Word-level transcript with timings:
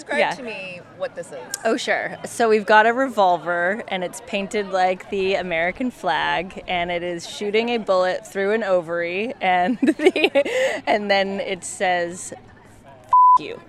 describe 0.00 0.18
Yeah. 0.18 0.30
to 0.30 0.42
me 0.42 0.80
what 0.96 1.14
this 1.14 1.28
is? 1.32 1.38
Oh, 1.64 1.76
sure. 1.76 2.16
So 2.24 2.48
we've 2.48 2.66
got 2.66 2.86
a 2.86 2.92
revolver, 2.92 3.82
and 3.88 4.02
it's 4.04 4.20
painted 4.26 4.70
like 4.70 5.10
the 5.10 5.34
American 5.34 5.90
flag, 5.90 6.62
and 6.68 6.90
it 6.90 7.02
is 7.02 7.28
shooting 7.28 7.68
a 7.70 7.78
bullet 7.78 8.26
through 8.26 8.52
an 8.52 8.62
ovary, 8.64 9.34
and 9.40 9.78
the, 9.82 10.82
and 10.86 11.10
then 11.10 11.40
it 11.40 11.64
says 11.64 12.32
"F- 12.34 13.12
you." 13.40 13.60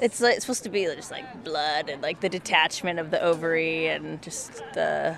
It's 0.00 0.20
like, 0.20 0.34
it's 0.34 0.44
supposed 0.44 0.64
to 0.64 0.68
be 0.68 0.84
just 0.86 1.12
like 1.12 1.44
blood 1.44 1.88
and 1.88 2.02
like 2.02 2.20
the 2.20 2.28
detachment 2.28 2.98
of 2.98 3.12
the 3.12 3.22
ovary 3.22 3.86
and 3.86 4.20
just 4.20 4.52
the 4.74 5.16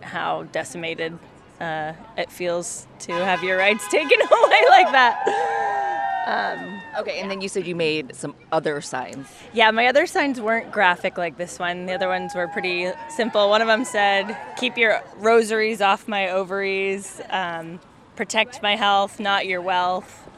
how 0.00 0.44
decimated 0.44 1.18
uh, 1.60 1.92
it 2.16 2.30
feels 2.32 2.86
to 3.00 3.12
have 3.12 3.42
your 3.44 3.58
rights 3.58 3.86
taken 3.88 4.18
away 4.22 4.62
like 4.70 4.90
that. 4.92 6.80
Okay, 6.98 7.20
and 7.20 7.30
then 7.30 7.40
you 7.40 7.48
said 7.48 7.66
you 7.66 7.74
made 7.74 8.14
some 8.14 8.34
other 8.52 8.80
signs. 8.80 9.26
Yeah, 9.52 9.70
my 9.70 9.86
other 9.86 10.06
signs 10.06 10.40
weren't 10.40 10.70
graphic 10.70 11.18
like 11.18 11.36
this 11.36 11.58
one. 11.58 11.86
The 11.86 11.94
other 11.94 12.08
ones 12.08 12.34
were 12.34 12.48
pretty 12.48 12.90
simple. 13.08 13.48
One 13.48 13.62
of 13.62 13.68
them 13.68 13.84
said, 13.84 14.36
"Keep 14.56 14.78
your 14.78 15.02
rosaries 15.16 15.80
off 15.80 16.06
my 16.08 16.28
ovaries, 16.30 17.20
um, 17.30 17.80
protect 18.16 18.62
my 18.62 18.76
health, 18.76 19.18
not 19.18 19.46
your 19.46 19.60
wealth," 19.60 20.28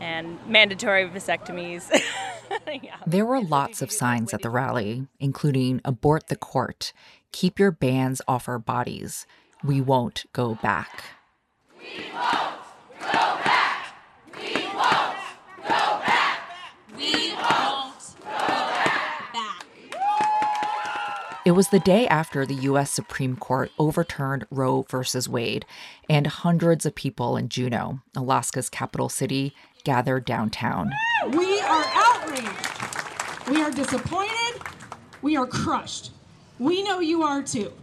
and 0.00 0.38
mandatory 0.46 1.08
vasectomies. 1.08 1.90
yeah. 2.82 2.96
There 3.06 3.26
were 3.26 3.40
lots 3.40 3.82
of 3.82 3.92
signs 3.92 4.32
at 4.32 4.42
the 4.42 4.50
rally, 4.50 5.06
including 5.20 5.80
abort 5.84 6.28
the 6.28 6.36
court, 6.36 6.92
keep 7.32 7.58
your 7.58 7.70
bans 7.70 8.22
off 8.28 8.48
our 8.48 8.58
bodies, 8.58 9.26
we 9.62 9.80
won't 9.80 10.24
go 10.32 10.54
back. 10.62 11.04
It 21.44 21.50
was 21.50 21.68
the 21.68 21.80
day 21.80 22.08
after 22.08 22.46
the 22.46 22.54
U.S. 22.54 22.90
Supreme 22.90 23.36
Court 23.36 23.70
overturned 23.78 24.46
Roe 24.50 24.86
versus 24.88 25.28
Wade, 25.28 25.66
and 26.08 26.26
hundreds 26.26 26.86
of 26.86 26.94
people 26.94 27.36
in 27.36 27.50
Juneau, 27.50 28.00
Alaska's 28.16 28.70
capital 28.70 29.10
city, 29.10 29.54
gathered 29.84 30.24
downtown. 30.24 30.90
We 31.28 31.60
are 31.60 31.84
outraged. 31.92 33.48
We 33.48 33.60
are 33.60 33.70
disappointed. 33.70 34.62
We 35.20 35.36
are 35.36 35.46
crushed. 35.46 36.12
We 36.58 36.82
know 36.82 37.00
you 37.00 37.22
are 37.22 37.42
too. 37.42 37.74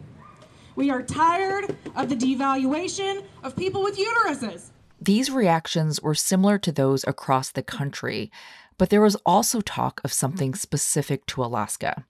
We 0.75 0.89
are 0.89 1.03
tired 1.03 1.77
of 1.95 2.09
the 2.09 2.15
devaluation 2.15 3.23
of 3.43 3.55
people 3.55 3.83
with 3.83 3.95
uteruses. 3.95 4.71
These 5.03 5.31
reactions 5.31 5.99
were 5.99 6.13
similar 6.13 6.59
to 6.59 6.71
those 6.71 7.03
across 7.07 7.49
the 7.49 7.63
country, 7.63 8.31
but 8.77 8.91
there 8.91 9.01
was 9.01 9.17
also 9.25 9.59
talk 9.59 9.99
of 10.03 10.13
something 10.13 10.53
specific 10.53 11.25
to 11.27 11.43
Alaska. 11.43 12.05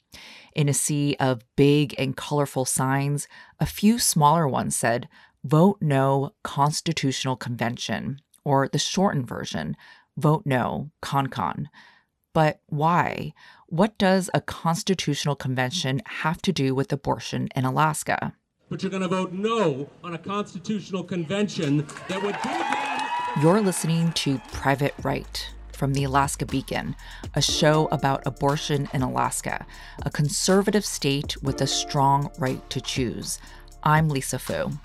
In 0.54 0.68
a 0.68 0.74
sea 0.74 1.16
of 1.18 1.46
big 1.56 1.96
and 1.98 2.18
colorful 2.18 2.66
signs, 2.66 3.30
a 3.62 3.66
few 3.66 3.98
smaller 3.98 4.46
ones 4.46 4.76
said, 4.76 5.08
Vote 5.42 5.78
No 5.80 6.34
Constitutional 6.44 7.38
Convention, 7.38 8.20
or 8.44 8.68
the 8.68 8.78
shortened 8.78 9.26
version, 9.26 9.78
Vote 10.18 10.44
No 10.46 10.92
ConCon. 11.02 11.68
But 12.34 12.60
why? 12.68 13.34
What 13.68 13.98
does 13.98 14.30
a 14.34 14.42
constitutional 14.42 15.38
convention 15.38 16.02
have 16.06 16.42
to 16.42 16.52
do 16.52 16.76
with 16.76 16.92
abortion 16.92 17.48
in 17.56 17.64
Alaska? 17.64 18.34
but 18.72 18.82
you're 18.82 18.90
going 18.90 19.02
to 19.04 19.10
vote 19.10 19.34
no 19.34 19.90
on 20.02 20.14
a 20.14 20.18
constitutional 20.18 21.04
convention 21.04 21.86
that 22.08 22.24
would 22.24 22.34
them 22.36 22.81
You're 23.40 23.62
listening 23.62 24.12
to 24.14 24.40
Private 24.52 24.94
Right 25.04 25.50
from 25.72 25.94
the 25.94 26.04
Alaska 26.04 26.46
Beacon, 26.46 26.98
a 27.34 27.42
show 27.42 27.88
about 27.90 28.28
abortion 28.28 28.90
in 28.94 29.02
Alaska, 29.02 29.66
a 30.04 30.10
conservative 30.10 30.84
state 30.84 31.42
with 31.42 31.62
a 31.62 31.66
strong 31.66 32.30
right 32.38 32.70
to 32.70 32.82
choose. 32.82 33.40
I'm 33.84 34.10
Lisa 34.10 34.36
Phu. 34.36 34.78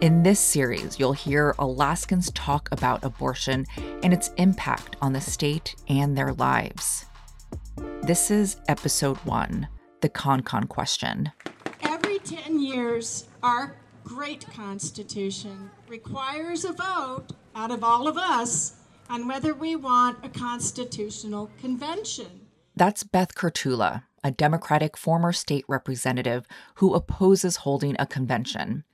In 0.00 0.24
this 0.24 0.40
series, 0.40 0.98
you'll 0.98 1.12
hear 1.12 1.54
Alaskans 1.60 2.32
talk 2.32 2.68
about 2.72 3.04
abortion 3.04 3.64
and 4.02 4.12
its 4.12 4.32
impact 4.38 4.96
on 5.00 5.12
the 5.12 5.20
state 5.20 5.76
and 5.88 6.18
their 6.18 6.32
lives. 6.32 7.06
This 8.02 8.32
is 8.32 8.56
episode 8.66 9.18
one 9.18 9.68
The 10.00 10.08
Con 10.08 10.40
Con 10.40 10.64
Question. 10.64 11.30
Every 11.82 12.18
10 12.18 12.60
years, 12.60 13.28
our 13.42 13.76
great 14.04 14.46
Constitution 14.52 15.70
requires 15.88 16.64
a 16.64 16.72
vote 16.72 17.28
out 17.54 17.70
of 17.70 17.84
all 17.84 18.08
of 18.08 18.16
us 18.16 18.74
on 19.08 19.28
whether 19.28 19.54
we 19.54 19.76
want 19.76 20.24
a 20.24 20.28
constitutional 20.28 21.50
convention. 21.60 22.46
That's 22.74 23.02
Beth 23.02 23.34
Kerttula, 23.34 24.04
a 24.24 24.30
Democratic 24.30 24.96
former 24.96 25.32
state 25.32 25.64
representative 25.68 26.46
who 26.76 26.94
opposes 26.94 27.56
holding 27.56 27.96
a 27.98 28.06
convention. 28.06 28.84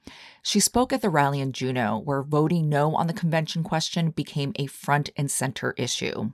She 0.43 0.61
spoke 0.61 0.93
at 0.93 1.03
the 1.03 1.11
rally 1.11 1.41
in 1.41 1.53
Juneau, 1.53 1.99
where 1.99 2.23
voting 2.23 2.69
no 2.69 2.97
on 2.97 3.07
the 3.07 3.13
convention 3.13 3.63
question 3.63 4.11
became 4.11 4.53
a 4.57 4.67
front 4.67 5.11
and 5.17 5.31
center 5.31 5.75
issue. 5.77 6.33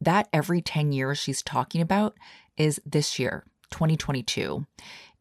That 0.00 0.28
every 0.32 0.62
10 0.62 0.92
years 0.92 1.18
she's 1.18 1.42
talking 1.42 1.80
about 1.80 2.16
is 2.56 2.80
this 2.86 3.18
year, 3.18 3.44
2022. 3.70 4.66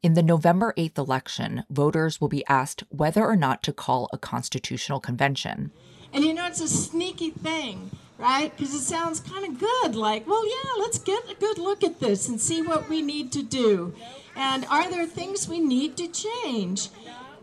In 0.07 0.13
the 0.13 0.23
November 0.23 0.73
8th 0.78 0.97
election, 0.97 1.66
voters 1.69 2.22
will 2.22 2.29
be 2.29 2.45
asked 2.47 2.85
whether 2.88 3.25
or 3.25 3.35
not 3.35 3.62
to 3.63 3.73
call 3.73 4.07
a 4.13 4.18
constitutional 4.18 5.01
convention. 5.01 5.73
And 6.13 6.23
you 6.23 6.34
know, 6.34 6.47
it's 6.47 6.62
a 6.62 6.69
sneaky 6.69 7.31
thing, 7.31 7.91
right? 8.17 8.56
Because 8.56 8.73
it 8.73 8.84
sounds 8.84 9.19
kind 9.19 9.44
of 9.44 9.59
good. 9.59 9.97
Like, 9.97 10.25
well, 10.25 10.47
yeah, 10.47 10.72
let's 10.79 10.97
get 10.97 11.29
a 11.29 11.35
good 11.35 11.57
look 11.57 11.84
at 11.84 12.00
this 12.00 12.29
and 12.29 12.40
see 12.40 12.62
what 12.62 12.88
we 12.88 13.01
need 13.01 13.34
to 13.34 13.44
do. 13.44 13.94
And 14.34 14.63
are 14.67 14.90
there 14.90 15.06
things 15.06 15.50
we 15.50 15.59
need 15.59 15.97
to 15.97 16.07
change? 16.07 16.88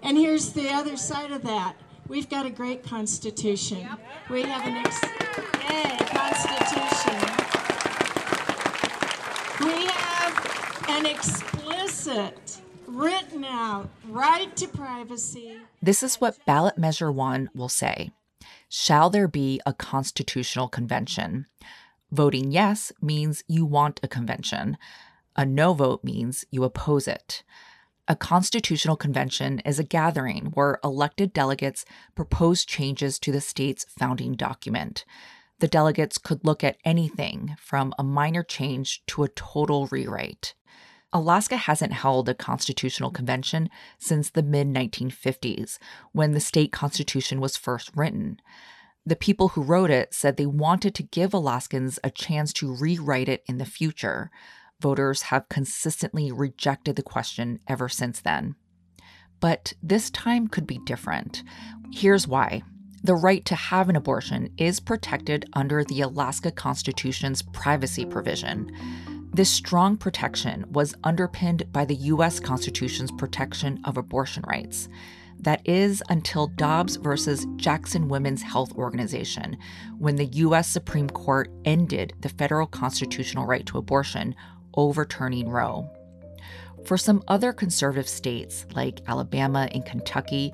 And 0.02 0.16
here's 0.16 0.54
the 0.54 0.70
other 0.70 0.96
side 0.96 1.32
of 1.32 1.42
that. 1.42 1.76
We've 2.08 2.30
got 2.30 2.46
a 2.46 2.50
great 2.50 2.82
constitution. 2.82 3.86
We 4.30 4.40
have 4.40 4.66
an 4.66 4.76
ex- 4.76 5.02
yay, 5.68 5.98
constitution. 5.98 7.28
We 9.60 9.84
have 9.84 10.88
an 10.88 11.04
explicit, 12.06 12.60
written 12.86 13.44
out 13.44 13.88
right 14.08 14.54
to 14.56 14.68
privacy. 14.68 15.56
This 15.80 16.02
is 16.02 16.16
what 16.16 16.44
ballot 16.44 16.76
measure 16.76 17.10
one 17.10 17.48
will 17.54 17.70
say. 17.70 18.10
Shall 18.68 19.08
there 19.08 19.28
be 19.28 19.60
a 19.64 19.72
constitutional 19.72 20.68
convention? 20.68 21.46
Voting 22.10 22.52
yes 22.52 22.92
means 23.00 23.42
you 23.48 23.64
want 23.64 24.00
a 24.02 24.08
convention. 24.08 24.76
A 25.34 25.46
no 25.46 25.72
vote 25.72 26.04
means 26.04 26.44
you 26.50 26.62
oppose 26.64 27.08
it. 27.08 27.42
A 28.06 28.14
constitutional 28.14 28.96
convention 28.96 29.60
is 29.60 29.78
a 29.78 29.84
gathering 29.84 30.50
where 30.52 30.78
elected 30.84 31.32
delegates 31.32 31.86
propose 32.14 32.66
changes 32.66 33.18
to 33.20 33.32
the 33.32 33.40
state's 33.40 33.86
founding 33.98 34.34
document. 34.34 35.06
The 35.60 35.68
delegates 35.68 36.18
could 36.18 36.44
look 36.44 36.62
at 36.62 36.76
anything 36.84 37.56
from 37.58 37.94
a 37.98 38.04
minor 38.04 38.42
change 38.42 39.02
to 39.06 39.22
a 39.22 39.28
total 39.28 39.86
rewrite. 39.86 40.54
Alaska 41.14 41.56
hasn't 41.56 41.92
held 41.92 42.28
a 42.28 42.34
constitutional 42.34 43.12
convention 43.12 43.70
since 43.98 44.30
the 44.30 44.42
mid 44.42 44.66
1950s, 44.66 45.78
when 46.10 46.32
the 46.32 46.40
state 46.40 46.72
constitution 46.72 47.40
was 47.40 47.56
first 47.56 47.92
written. 47.94 48.40
The 49.06 49.14
people 49.14 49.48
who 49.48 49.62
wrote 49.62 49.90
it 49.90 50.12
said 50.12 50.36
they 50.36 50.46
wanted 50.46 50.94
to 50.96 51.04
give 51.04 51.32
Alaskans 51.32 52.00
a 52.02 52.10
chance 52.10 52.52
to 52.54 52.74
rewrite 52.74 53.28
it 53.28 53.44
in 53.46 53.58
the 53.58 53.64
future. 53.64 54.30
Voters 54.80 55.22
have 55.22 55.48
consistently 55.48 56.32
rejected 56.32 56.96
the 56.96 57.02
question 57.02 57.60
ever 57.68 57.88
since 57.88 58.20
then. 58.20 58.56
But 59.38 59.74
this 59.82 60.10
time 60.10 60.48
could 60.48 60.66
be 60.66 60.80
different. 60.84 61.44
Here's 61.92 62.26
why. 62.26 62.62
The 63.04 63.14
right 63.14 63.44
to 63.44 63.54
have 63.54 63.88
an 63.88 63.96
abortion 63.96 64.48
is 64.56 64.80
protected 64.80 65.44
under 65.52 65.84
the 65.84 66.00
Alaska 66.00 66.50
Constitution's 66.50 67.42
privacy 67.42 68.06
provision. 68.06 68.72
This 69.34 69.50
strong 69.50 69.96
protection 69.96 70.64
was 70.70 70.94
underpinned 71.02 71.72
by 71.72 71.84
the 71.84 71.96
U.S. 71.96 72.38
Constitution's 72.38 73.10
protection 73.10 73.80
of 73.84 73.96
abortion 73.96 74.44
rights. 74.46 74.88
That 75.40 75.60
is 75.68 76.04
until 76.08 76.46
Dobbs 76.46 76.94
versus 76.94 77.44
Jackson 77.56 78.06
Women's 78.06 78.42
Health 78.42 78.76
Organization, 78.76 79.56
when 79.98 80.14
the 80.14 80.26
U.S. 80.26 80.68
Supreme 80.68 81.10
Court 81.10 81.50
ended 81.64 82.12
the 82.20 82.28
federal 82.28 82.68
constitutional 82.68 83.44
right 83.44 83.66
to 83.66 83.76
abortion, 83.76 84.36
overturning 84.76 85.48
Roe. 85.48 85.90
For 86.84 86.96
some 86.96 87.24
other 87.26 87.52
conservative 87.52 88.08
states, 88.08 88.66
like 88.76 89.00
Alabama 89.08 89.68
and 89.72 89.84
Kentucky, 89.84 90.52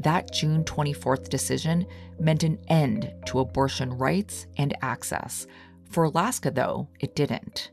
that 0.00 0.32
June 0.32 0.64
24th 0.64 1.28
decision 1.28 1.84
meant 2.18 2.44
an 2.44 2.58
end 2.68 3.12
to 3.26 3.40
abortion 3.40 3.90
rights 3.90 4.46
and 4.56 4.74
access. 4.80 5.46
For 5.90 6.04
Alaska, 6.04 6.50
though, 6.50 6.88
it 6.98 7.14
didn't. 7.14 7.71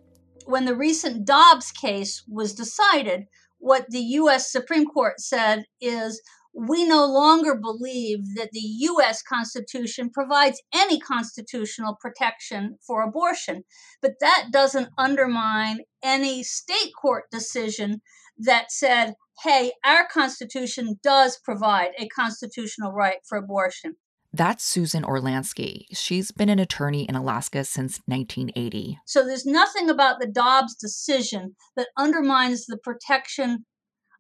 When 0.50 0.66
the 0.66 0.75
recent 0.75 1.25
Dobbs 1.25 1.72
case 1.72 2.24
was 2.28 2.56
decided, 2.56 3.25
what 3.60 3.86
the 3.90 4.01
U.S. 4.01 4.51
Supreme 4.51 4.88
Court 4.88 5.19
said 5.19 5.66
is 5.80 6.22
we 6.54 6.86
no 6.86 7.06
longer 7.06 7.56
believe 7.56 8.19
that 8.36 8.50
the 8.51 8.60
US 8.60 9.22
Constitution 9.22 10.10
provides 10.10 10.62
any 10.74 11.00
constitutional 11.00 11.96
protection 12.01 12.80
for 12.86 13.04
abortion, 13.04 13.63
but 14.01 14.13
that 14.22 14.48
doesn't 14.51 14.90
undermine 14.98 15.81
any 16.01 16.42
state 16.42 16.92
court 17.00 17.25
decision 17.31 18.02
that 18.40 18.72
said, 18.72 19.13
hey, 19.44 19.72
our 19.86 20.07
Constitution 20.12 21.00
does 21.04 21.38
provide 21.38 21.92
a 22.00 22.07
constitutional 22.07 22.92
right 22.92 23.19
for 23.28 23.38
abortion. 23.38 23.95
That's 24.31 24.64
Susan 24.64 25.04
Orlansky. 25.04 25.86
She's 25.92 26.31
been 26.31 26.50
an 26.50 26.60
attorney 26.60 27.06
in 27.10 27.16
Alaska 27.16 27.64
since 27.64 28.00
1980. 28.06 29.00
So 29.06 29.26
there's 29.26 29.46
nothing 29.46 29.90
about 29.90 30.20
the 30.20 30.28
Dobbs 30.28 30.76
decision 30.76 31.56
that 31.76 31.88
undermines 31.98 32.66
the 32.66 32.78
protection 32.78 33.66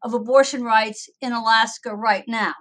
of 0.03 0.13
abortion 0.13 0.63
rights 0.63 1.09
in 1.21 1.31
Alaska 1.31 1.95
right 1.95 2.23
now. 2.27 2.53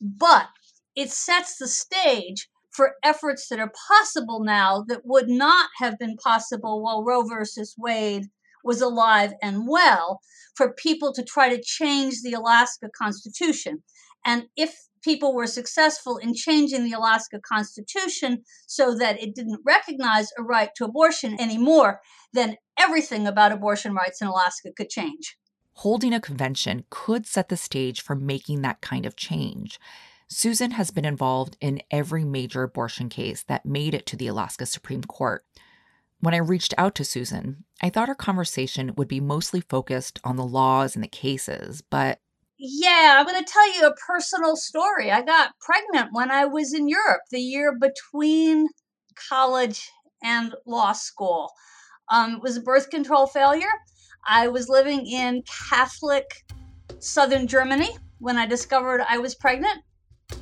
But 0.00 0.48
it 0.94 1.10
sets 1.10 1.56
the 1.56 1.68
stage 1.68 2.48
for 2.70 2.96
efforts 3.02 3.48
that 3.48 3.58
are 3.58 3.72
possible 3.88 4.44
now 4.44 4.84
that 4.88 5.00
would 5.04 5.28
not 5.28 5.70
have 5.78 5.98
been 5.98 6.16
possible 6.16 6.82
while 6.82 7.02
Roe 7.02 7.22
versus 7.22 7.74
Wade 7.78 8.26
was 8.62 8.82
alive 8.82 9.32
and 9.42 9.66
well 9.66 10.20
for 10.54 10.74
people 10.74 11.14
to 11.14 11.22
try 11.22 11.48
to 11.48 11.62
change 11.62 12.16
the 12.22 12.34
Alaska 12.34 12.88
Constitution. 13.00 13.82
And 14.26 14.44
if 14.56 14.74
people 15.06 15.32
were 15.32 15.46
successful 15.46 16.16
in 16.16 16.34
changing 16.34 16.82
the 16.82 16.92
Alaska 16.92 17.38
Constitution 17.38 18.42
so 18.66 18.92
that 18.98 19.22
it 19.22 19.36
didn't 19.36 19.60
recognize 19.64 20.30
a 20.36 20.42
right 20.42 20.70
to 20.74 20.84
abortion 20.84 21.40
anymore, 21.40 22.00
then 22.32 22.56
everything 22.76 23.24
about 23.24 23.52
abortion 23.52 23.94
rights 23.94 24.20
in 24.20 24.26
Alaska 24.26 24.70
could 24.76 24.90
change. 24.90 25.38
Holding 25.74 26.12
a 26.12 26.20
convention 26.20 26.84
could 26.90 27.24
set 27.24 27.48
the 27.48 27.56
stage 27.56 28.00
for 28.00 28.16
making 28.16 28.62
that 28.62 28.80
kind 28.80 29.06
of 29.06 29.14
change. 29.14 29.78
Susan 30.28 30.72
has 30.72 30.90
been 30.90 31.04
involved 31.04 31.56
in 31.60 31.82
every 31.92 32.24
major 32.24 32.64
abortion 32.64 33.08
case 33.08 33.44
that 33.44 33.64
made 33.64 33.94
it 33.94 34.06
to 34.06 34.16
the 34.16 34.26
Alaska 34.26 34.66
Supreme 34.66 35.04
Court. 35.04 35.44
When 36.18 36.34
I 36.34 36.38
reached 36.38 36.74
out 36.76 36.96
to 36.96 37.04
Susan, 37.04 37.64
I 37.80 37.90
thought 37.90 38.08
our 38.08 38.16
conversation 38.16 38.92
would 38.96 39.06
be 39.06 39.20
mostly 39.20 39.60
focused 39.60 40.18
on 40.24 40.34
the 40.34 40.44
laws 40.44 40.96
and 40.96 41.04
the 41.04 41.08
cases, 41.08 41.80
but 41.80 42.18
yeah, 42.58 43.16
I'm 43.18 43.26
going 43.26 43.42
to 43.42 43.52
tell 43.52 43.74
you 43.74 43.86
a 43.86 43.94
personal 43.94 44.56
story. 44.56 45.10
I 45.10 45.22
got 45.22 45.52
pregnant 45.60 46.10
when 46.12 46.30
I 46.30 46.46
was 46.46 46.72
in 46.72 46.88
Europe, 46.88 47.22
the 47.30 47.40
year 47.40 47.76
between 47.78 48.68
college 49.28 49.90
and 50.22 50.54
law 50.66 50.92
school. 50.92 51.50
Um, 52.10 52.36
it 52.36 52.42
was 52.42 52.56
a 52.56 52.62
birth 52.62 52.90
control 52.90 53.26
failure. 53.26 53.72
I 54.26 54.48
was 54.48 54.68
living 54.68 55.06
in 55.06 55.42
Catholic 55.68 56.24
southern 56.98 57.46
Germany 57.46 57.90
when 58.18 58.38
I 58.38 58.46
discovered 58.46 59.02
I 59.08 59.18
was 59.18 59.34
pregnant. 59.34 59.82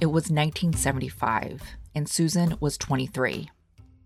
It 0.01 0.07
was 0.07 0.31
1975, 0.31 1.63
and 1.95 2.09
Susan 2.09 2.57
was 2.61 2.79
23. 2.79 3.51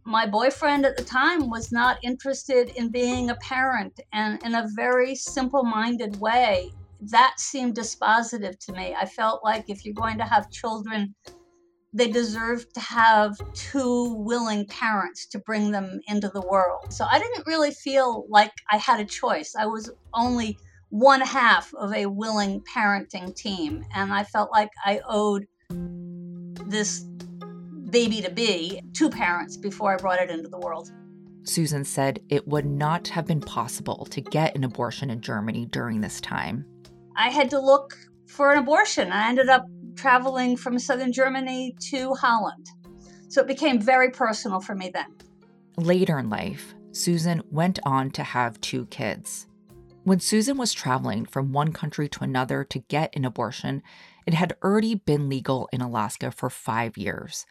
My 0.05 0.27
boyfriend 0.27 0.87
at 0.87 0.97
the 0.97 1.05
time 1.05 1.51
was 1.51 1.71
not 1.71 1.99
interested 2.03 2.71
in 2.71 2.89
being 2.89 3.31
a 3.31 3.35
parent, 3.37 4.01
and 4.13 4.43
in 4.43 4.55
a 4.55 4.67
very 4.75 5.15
simple 5.15 5.63
minded 5.63 6.19
way, 6.19 6.73
that 7.01 7.39
seemed 7.39 7.77
dispositive 7.77 8.59
to 8.67 8.73
me. 8.73 8.95
I 8.99 9.07
felt 9.07 9.45
like 9.45 9.69
if 9.69 9.85
you're 9.85 9.95
going 9.95 10.19
to 10.19 10.25
have 10.25 10.51
children, 10.51 11.15
they 11.93 12.09
deserve 12.11 12.71
to 12.73 12.81
have 12.81 13.39
two 13.55 14.15
willing 14.15 14.67
parents 14.67 15.27
to 15.27 15.39
bring 15.39 15.71
them 15.71 16.01
into 16.09 16.29
the 16.29 16.43
world. 16.43 16.93
So 16.93 17.07
I 17.11 17.19
didn't 17.19 17.47
really 17.47 17.71
feel 17.71 18.27
like 18.29 18.53
I 18.71 18.77
had 18.77 19.01
a 19.01 19.05
choice. 19.05 19.55
I 19.59 19.67
was 19.67 19.91
only 20.13 20.59
one 20.91 21.21
half 21.21 21.73
of 21.75 21.93
a 21.93 22.07
willing 22.07 22.63
parenting 22.63 23.35
team, 23.35 23.85
and 23.95 24.13
I 24.13 24.25
felt 24.25 24.51
like 24.51 24.71
I 24.85 25.01
owed 25.09 25.47
this 26.67 27.05
baby 27.91 28.21
to 28.23 28.31
be 28.31 28.83
two 28.93 29.09
parents 29.09 29.57
before 29.57 29.95
I 29.95 29.97
brought 29.97 30.21
it 30.21 30.31
into 30.31 30.49
the 30.49 30.59
world. 30.59 30.91
Susan 31.45 31.85
said 31.85 32.21
it 32.29 32.47
would 32.47 32.67
not 32.67 33.09
have 33.09 33.27
been 33.27 33.41
possible 33.41 34.07
to 34.11 34.21
get 34.21 34.55
an 34.55 34.65
abortion 34.65 35.09
in 35.09 35.21
Germany 35.21 35.67
during 35.67 36.01
this 36.01 36.21
time. 36.21 36.67
I 37.19 37.31
had 37.31 37.51
to 37.51 37.59
look 37.59 37.99
for 38.29 38.53
an 38.53 38.59
abortion. 38.59 39.11
I 39.11 39.29
ended 39.29 39.49
up 39.49 39.67
traveling 39.97 40.57
from 40.57 40.79
southern 40.79 41.13
Germany 41.13 41.75
to 41.91 42.15
Holland. 42.15 42.69
So 43.29 43.41
it 43.41 43.49
became 43.49 43.81
very 43.81 44.11
personal 44.11 44.61
for 44.61 44.77
me 44.77 44.93
then. 44.95 45.17
Later 45.77 46.21
in 46.21 46.31
life, 46.31 46.75
Susan 46.93 47.43
went 47.51 47.81
on 47.85 48.13
to 48.13 48.23
have 48.23 48.61
two 48.61 48.87
kids. 48.87 49.49
When 50.05 50.21
Susan 50.21 50.57
was 50.57 50.73
traveling 50.73 51.27
from 51.27 51.53
one 51.53 51.73
country 51.73 52.09
to 52.09 52.23
another 52.23 52.63
to 52.65 52.79
get 52.79 53.15
an 53.17 53.25
abortion, 53.25 53.83
it 54.25 54.35
had 54.35 54.57
already 54.63 54.95
been 54.95 55.29
legal 55.29 55.69
in 55.73 55.81
Alaska 55.81 56.31
for 56.31 56.49
five 56.49 56.97
years. 56.97 57.47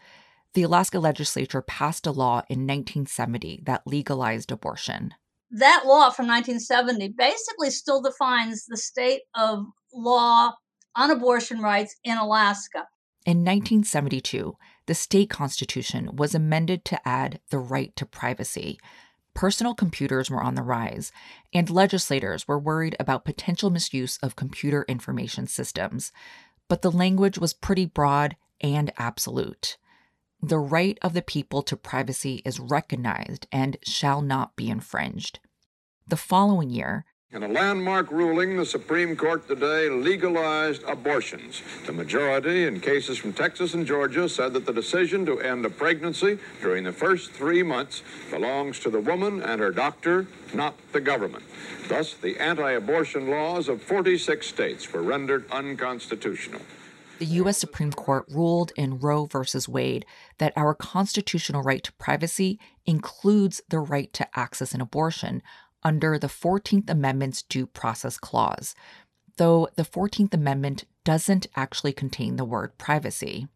The 0.53 0.63
Alaska 0.63 0.97
legislature 0.97 1.61
passed 1.61 2.07
a 2.07 2.11
law 2.11 2.37
in 2.49 2.65
1970 2.65 3.63
that 3.65 3.85
legalized 3.85 4.49
abortion. 4.49 5.13
That 5.51 5.83
law 5.85 6.09
from 6.09 6.27
1970 6.27 7.09
basically 7.17 7.69
still 7.69 8.01
defines 8.01 8.65
the 8.65 8.77
state 8.77 9.21
of 9.35 9.65
law 9.94 10.53
on 10.95 11.11
abortion 11.11 11.61
rights 11.61 11.95
in 12.03 12.17
Alaska. 12.17 12.88
In 13.25 13.39
1972, 13.39 14.55
the 14.88 14.95
state 14.95 15.29
constitution 15.29 16.15
was 16.15 16.33
amended 16.33 16.83
to 16.85 17.07
add 17.07 17.39
the 17.49 17.59
right 17.59 17.95
to 17.95 18.05
privacy. 18.05 18.79
Personal 19.33 19.75
computers 19.75 20.29
were 20.29 20.41
on 20.41 20.55
the 20.55 20.63
rise, 20.63 21.11
and 21.53 21.69
legislators 21.69 22.47
were 22.47 22.57
worried 22.57 22.95
about 23.00 23.25
potential 23.25 23.69
misuse 23.69 24.17
of 24.23 24.35
computer 24.35 24.83
information 24.88 25.45
systems. 25.45 26.11
But 26.67 26.81
the 26.81 26.91
language 26.91 27.38
was 27.38 27.53
pretty 27.53 27.85
broad 27.85 28.35
and 28.59 28.91
absolute. 28.97 29.77
The 30.42 30.60
right 30.60 31.00
of 31.01 31.13
the 31.13 31.24
people 31.24 31.63
to 31.63 31.75
privacy 31.75 32.44
is 32.45 32.60
recognized 32.60 33.48
and 33.51 33.75
shall 33.84 34.22
not 34.22 34.56
be 34.56 34.69
infringed. 34.69 35.39
The 36.07 36.16
following 36.16 36.69
year, 36.69 37.06
in 37.31 37.44
a 37.44 37.48
landmark 37.48 38.10
ruling, 38.12 38.56
the 38.56 38.66
Supreme 38.66 39.18
Court 39.18 39.48
today 39.48 39.89
legalized 39.89 40.84
abortions. 40.84 41.62
The 41.86 41.92
majority 41.92 42.66
in 42.66 42.80
cases 42.80 43.18
from 43.18 43.34
Texas 43.34 43.74
and 43.74 43.86
Georgia 43.86 44.30
said 44.30 44.54
that 44.54 44.66
the 44.66 44.72
decision 44.72 45.25
to 45.25 45.42
end 45.42 45.66
a 45.66 45.69
pregnancy 45.69 46.39
during 46.62 46.86
the 46.86 46.94
first 46.94 47.31
three 47.31 47.63
months 47.63 48.04
belongs 48.30 48.80
to 48.80 48.89
the 48.89 49.01
woman 49.01 49.42
and 49.42 49.60
her 49.60 49.72
doctor, 49.72 50.28
not 50.54 50.75
the 50.94 51.01
government. 51.01 51.44
Thus, 51.89 52.13
the 52.13 52.39
anti 52.39 52.72
abortion 52.72 53.28
laws 53.28 53.68
of 53.68 53.81
46 53.81 54.48
states 54.48 54.94
were 54.94 55.01
rendered 55.01 55.51
unconstitutional. 55.51 56.62
The 57.19 57.25
U.S. 57.25 57.57
Supreme 57.57 57.91
Court 57.91 58.25
ruled 58.29 58.71
in 58.75 58.99
Roe 58.99 59.25
v. 59.25 59.39
Wade 59.67 60.05
that 60.37 60.53
our 60.55 60.75
constitutional 60.75 61.63
right 61.63 61.81
to 61.83 61.91
privacy 61.93 62.59
includes 62.85 63.59
the 63.69 63.79
right 63.79 64.13
to 64.13 64.27
access 64.37 64.73
an 64.73 64.81
abortion 64.81 65.41
under 65.81 66.19
the 66.19 66.27
14th 66.27 66.88
Amendment's 66.89 67.41
Due 67.41 67.65
Process 67.65 68.19
Clause, 68.19 68.75
though 69.38 69.67
the 69.75 69.83
14th 69.83 70.36
Amendment 70.36 70.83
doesn't 71.03 71.47
actually 71.55 71.93
contain 71.93 72.36
the 72.36 72.45
word 72.45 72.77
privacy. 72.77 73.47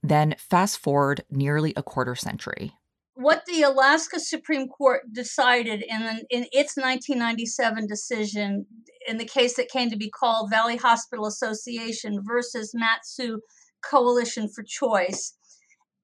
Then 0.00 0.36
fast 0.38 0.78
forward 0.78 1.24
nearly 1.30 1.72
a 1.76 1.82
quarter 1.82 2.14
century. 2.14 2.77
What 3.20 3.46
the 3.46 3.62
Alaska 3.62 4.20
Supreme 4.20 4.68
Court 4.68 5.12
decided 5.12 5.82
in, 5.82 6.02
in 6.30 6.46
its 6.52 6.76
1997 6.76 7.88
decision 7.88 8.64
in 9.08 9.18
the 9.18 9.24
case 9.24 9.56
that 9.56 9.68
came 9.68 9.90
to 9.90 9.96
be 9.96 10.08
called 10.08 10.50
Valley 10.52 10.76
Hospital 10.76 11.26
Association 11.26 12.22
versus 12.24 12.70
Mat-Su 12.76 13.40
Coalition 13.82 14.48
for 14.48 14.62
Choice 14.62 15.36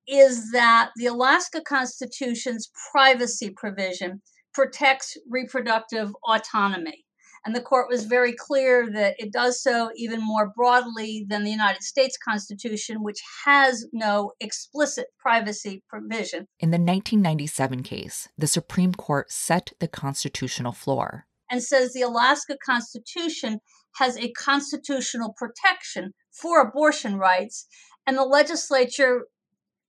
is 0.09 0.51
that 0.51 0.91
the 0.97 1.07
Alaska 1.07 1.61
Constitution's 1.61 2.69
privacy 2.91 3.51
provision 3.51 4.21
protects 4.53 5.17
reproductive 5.31 6.11
autonomy. 6.27 7.04
And 7.45 7.55
the 7.55 7.61
court 7.61 7.89
was 7.91 8.05
very 8.05 8.33
clear 8.33 8.91
that 8.93 9.17
it 9.19 9.33
does 9.33 9.63
so 9.63 9.91
even 9.97 10.21
more 10.23 10.51
broadly 10.57 11.27
than 11.29 11.45
the 11.45 11.51
United 11.51 11.83
States 11.83 12.17
Constitution, 12.17 13.03
which 13.03 13.21
has 13.45 13.87
no 13.93 14.33
explicit 14.41 15.09
privacy 15.19 15.83
provision. 15.89 16.47
In 16.59 16.71
the 16.71 16.79
1997 16.79 17.83
case, 17.83 18.29
the 18.39 18.47
Supreme 18.47 18.95
Court 18.95 19.31
set 19.31 19.73
the 19.79 19.89
constitutional 19.89 20.73
floor 20.73 21.27
and 21.51 21.63
says 21.63 21.93
the 21.93 22.03
Alaska 22.03 22.57
Constitution 22.65 23.61
has 23.97 24.17
a 24.17 24.33
constitutional 24.33 25.35
protection 25.37 26.15
for 26.33 26.61
abortion 26.61 27.17
rights, 27.17 27.67
and 28.07 28.17
the 28.17 28.25
legislature 28.25 29.27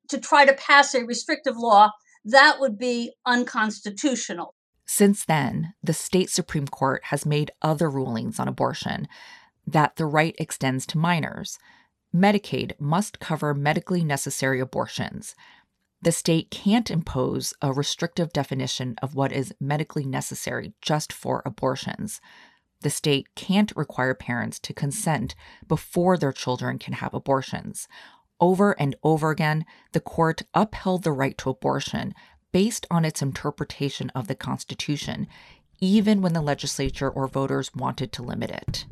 to 0.10 0.20
try 0.20 0.46
to 0.46 0.54
pass 0.54 0.94
a 0.94 1.06
restrictive 1.06 1.56
law 1.58 1.90
that 2.26 2.60
would 2.60 2.78
be 2.78 3.14
unconstitutional. 3.26 4.56
Since 4.86 5.25
then, 5.25 5.74
the 5.84 5.94
state 5.94 6.30
Supreme 6.30 6.68
Court 6.68 7.06
has 7.06 7.25
made 7.25 7.51
other 7.62 7.89
rulings 7.89 8.39
on 8.39 8.48
abortion 8.48 9.08
that 9.68 9.96
the 9.96 10.06
right 10.06 10.36
extends 10.38 10.86
to 10.88 10.98
minors. 10.98 11.58
Medicaid 12.13 12.80
must 12.80 13.20
cover 13.20 13.54
medically 13.54 14.04
necessary 14.04 14.60
abortions. 14.60 15.36
The 16.01 16.12
state 16.12 16.51
can't 16.51 16.92
impose 16.92 17.54
a 17.62 17.74
restrictive 17.74 18.32
definition 18.32 18.96
of 19.01 19.15
what 19.15 19.32
is 19.32 19.56
medically 19.60 20.06
necessary 20.06 20.74
just 20.82 21.12
for 21.12 21.42
abortions. 21.46 22.22
The 22.82 22.92
state 22.92 23.34
can't 23.34 23.74
require 23.75 24.13
parents 24.13 24.60
to 24.60 24.74
consent 24.74 25.34
before 25.68 26.18
their 26.18 26.32
children 26.32 26.77
can 26.77 26.94
have 26.94 27.15
abortions. 27.15 27.88
Over 28.39 28.74
and 28.74 28.96
over 29.01 29.32
again, 29.32 29.65
the 29.94 30.00
court 30.00 30.44
upheld 30.54 31.04
the 31.04 31.12
right 31.12 31.38
to 31.39 31.50
abortion 31.50 32.13
based 32.56 32.88
on 32.90 33.04
its 33.04 33.22
interpretation 33.22 34.10
of 34.16 34.30
the 34.30 34.34
Constitution, 34.34 35.28
even 35.82 36.22
when 36.22 36.32
the 36.32 36.40
legislature 36.40 37.10
or 37.10 37.28
voters 37.28 37.76
wanted 37.76 38.14
to 38.14 38.24
limit 38.24 38.50
it. 38.50 38.86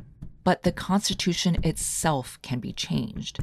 But 0.44 0.64
the 0.64 0.74
Constitution 0.74 1.56
itself 1.64 2.38
can 2.42 2.60
be 2.60 2.74
changed. 2.74 3.40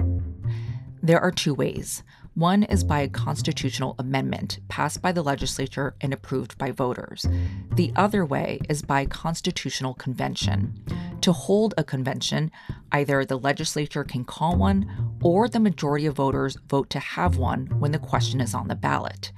There 1.02 1.18
are 1.18 1.30
two 1.30 1.54
ways. 1.54 2.02
One 2.34 2.64
is 2.64 2.84
by 2.84 3.00
a 3.00 3.08
constitutional 3.08 3.96
amendment 3.98 4.58
passed 4.68 5.00
by 5.00 5.12
the 5.12 5.22
legislature 5.22 5.94
and 6.02 6.12
approved 6.12 6.58
by 6.58 6.70
voters. 6.70 7.26
The 7.72 7.90
other 7.96 8.26
way 8.26 8.60
is 8.68 8.82
by 8.82 9.06
constitutional 9.06 9.94
convention. 9.94 10.84
To 11.22 11.32
hold 11.32 11.72
a 11.78 11.82
convention, 11.82 12.50
either 12.92 13.24
the 13.24 13.38
legislature 13.38 14.04
can 14.04 14.26
call 14.26 14.56
one 14.56 15.16
or 15.22 15.48
the 15.48 15.60
majority 15.60 16.04
of 16.04 16.16
voters 16.16 16.58
vote 16.68 16.90
to 16.90 16.98
have 16.98 17.38
one 17.38 17.68
when 17.80 17.92
the 17.92 17.98
question 17.98 18.42
is 18.42 18.54
on 18.54 18.68
the 18.68 18.76
ballot. 18.76 19.32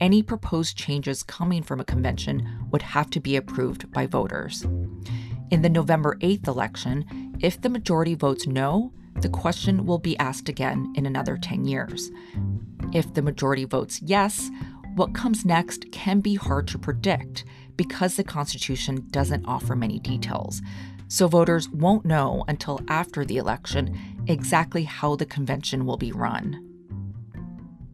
Any 0.00 0.22
proposed 0.22 0.78
changes 0.78 1.22
coming 1.22 1.62
from 1.62 1.78
a 1.78 1.84
convention 1.84 2.66
would 2.70 2.80
have 2.80 3.10
to 3.10 3.20
be 3.20 3.36
approved 3.36 3.92
by 3.92 4.06
voters. 4.06 4.66
In 5.50 5.60
the 5.60 5.68
November 5.68 6.16
8th 6.20 6.48
election, 6.48 7.36
if 7.40 7.60
the 7.60 7.68
majority 7.68 8.14
votes 8.14 8.46
no, 8.46 8.94
the 9.20 9.28
question 9.28 9.84
will 9.84 9.98
be 9.98 10.18
asked 10.18 10.48
again 10.48 10.90
in 10.96 11.04
another 11.04 11.36
10 11.36 11.66
years. 11.66 12.10
If 12.94 13.12
the 13.12 13.20
majority 13.20 13.66
votes 13.66 14.00
yes, 14.00 14.50
what 14.94 15.14
comes 15.14 15.44
next 15.44 15.92
can 15.92 16.20
be 16.20 16.34
hard 16.34 16.66
to 16.68 16.78
predict 16.78 17.44
because 17.76 18.16
the 18.16 18.24
Constitution 18.24 19.06
doesn't 19.10 19.44
offer 19.44 19.76
many 19.76 19.98
details. 19.98 20.62
So 21.08 21.28
voters 21.28 21.68
won't 21.68 22.06
know 22.06 22.44
until 22.48 22.80
after 22.88 23.24
the 23.24 23.36
election 23.36 23.98
exactly 24.28 24.84
how 24.84 25.16
the 25.16 25.26
convention 25.26 25.84
will 25.84 25.98
be 25.98 26.12
run. 26.12 26.69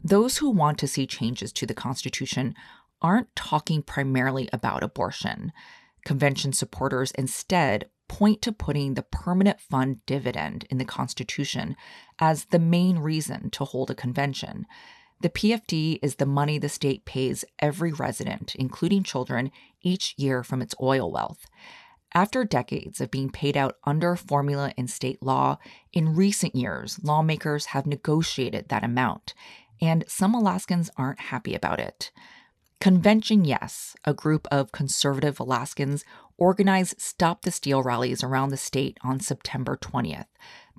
Those 0.07 0.37
who 0.37 0.49
want 0.49 0.77
to 0.79 0.87
see 0.87 1.05
changes 1.05 1.51
to 1.51 1.65
the 1.65 1.73
Constitution 1.73 2.55
aren't 3.01 3.35
talking 3.35 3.81
primarily 3.81 4.47
about 4.53 4.81
abortion. 4.81 5.51
Convention 6.05 6.53
supporters 6.53 7.11
instead 7.11 7.89
point 8.07 8.41
to 8.43 8.53
putting 8.53 8.93
the 8.93 9.03
permanent 9.03 9.59
fund 9.59 9.97
dividend 10.05 10.65
in 10.69 10.77
the 10.77 10.85
Constitution 10.85 11.75
as 12.19 12.45
the 12.45 12.59
main 12.59 12.99
reason 12.99 13.49
to 13.49 13.65
hold 13.65 13.91
a 13.91 13.95
convention. 13.95 14.65
The 15.19 15.29
PFD 15.29 15.99
is 16.01 16.15
the 16.15 16.25
money 16.25 16.57
the 16.57 16.69
state 16.69 17.03
pays 17.03 17.43
every 17.59 17.91
resident, 17.91 18.55
including 18.55 19.03
children, 19.03 19.51
each 19.81 20.15
year 20.17 20.41
from 20.41 20.61
its 20.61 20.73
oil 20.81 21.11
wealth. 21.11 21.47
After 22.13 22.45
decades 22.45 23.01
of 23.01 23.11
being 23.11 23.29
paid 23.29 23.57
out 23.57 23.75
under 23.83 24.15
formula 24.15 24.73
in 24.77 24.87
state 24.87 25.21
law, 25.21 25.57
in 25.91 26.15
recent 26.15 26.55
years, 26.55 26.97
lawmakers 27.03 27.67
have 27.67 27.85
negotiated 27.85 28.69
that 28.69 28.85
amount, 28.85 29.33
and 29.81 30.03
some 30.07 30.33
Alaskans 30.33 30.89
aren't 30.97 31.19
happy 31.19 31.55
about 31.55 31.79
it. 31.79 32.11
Convention 32.79 33.43
Yes, 33.43 33.95
a 34.05 34.13
group 34.13 34.47
of 34.51 34.71
conservative 34.71 35.39
Alaskans, 35.39 36.05
organized 36.37 37.01
Stop 37.01 37.41
the 37.41 37.51
Steal 37.51 37.81
rallies 37.81 38.23
around 38.23 38.49
the 38.49 38.57
state 38.57 38.97
on 39.03 39.19
September 39.19 39.75
20th, 39.75 40.27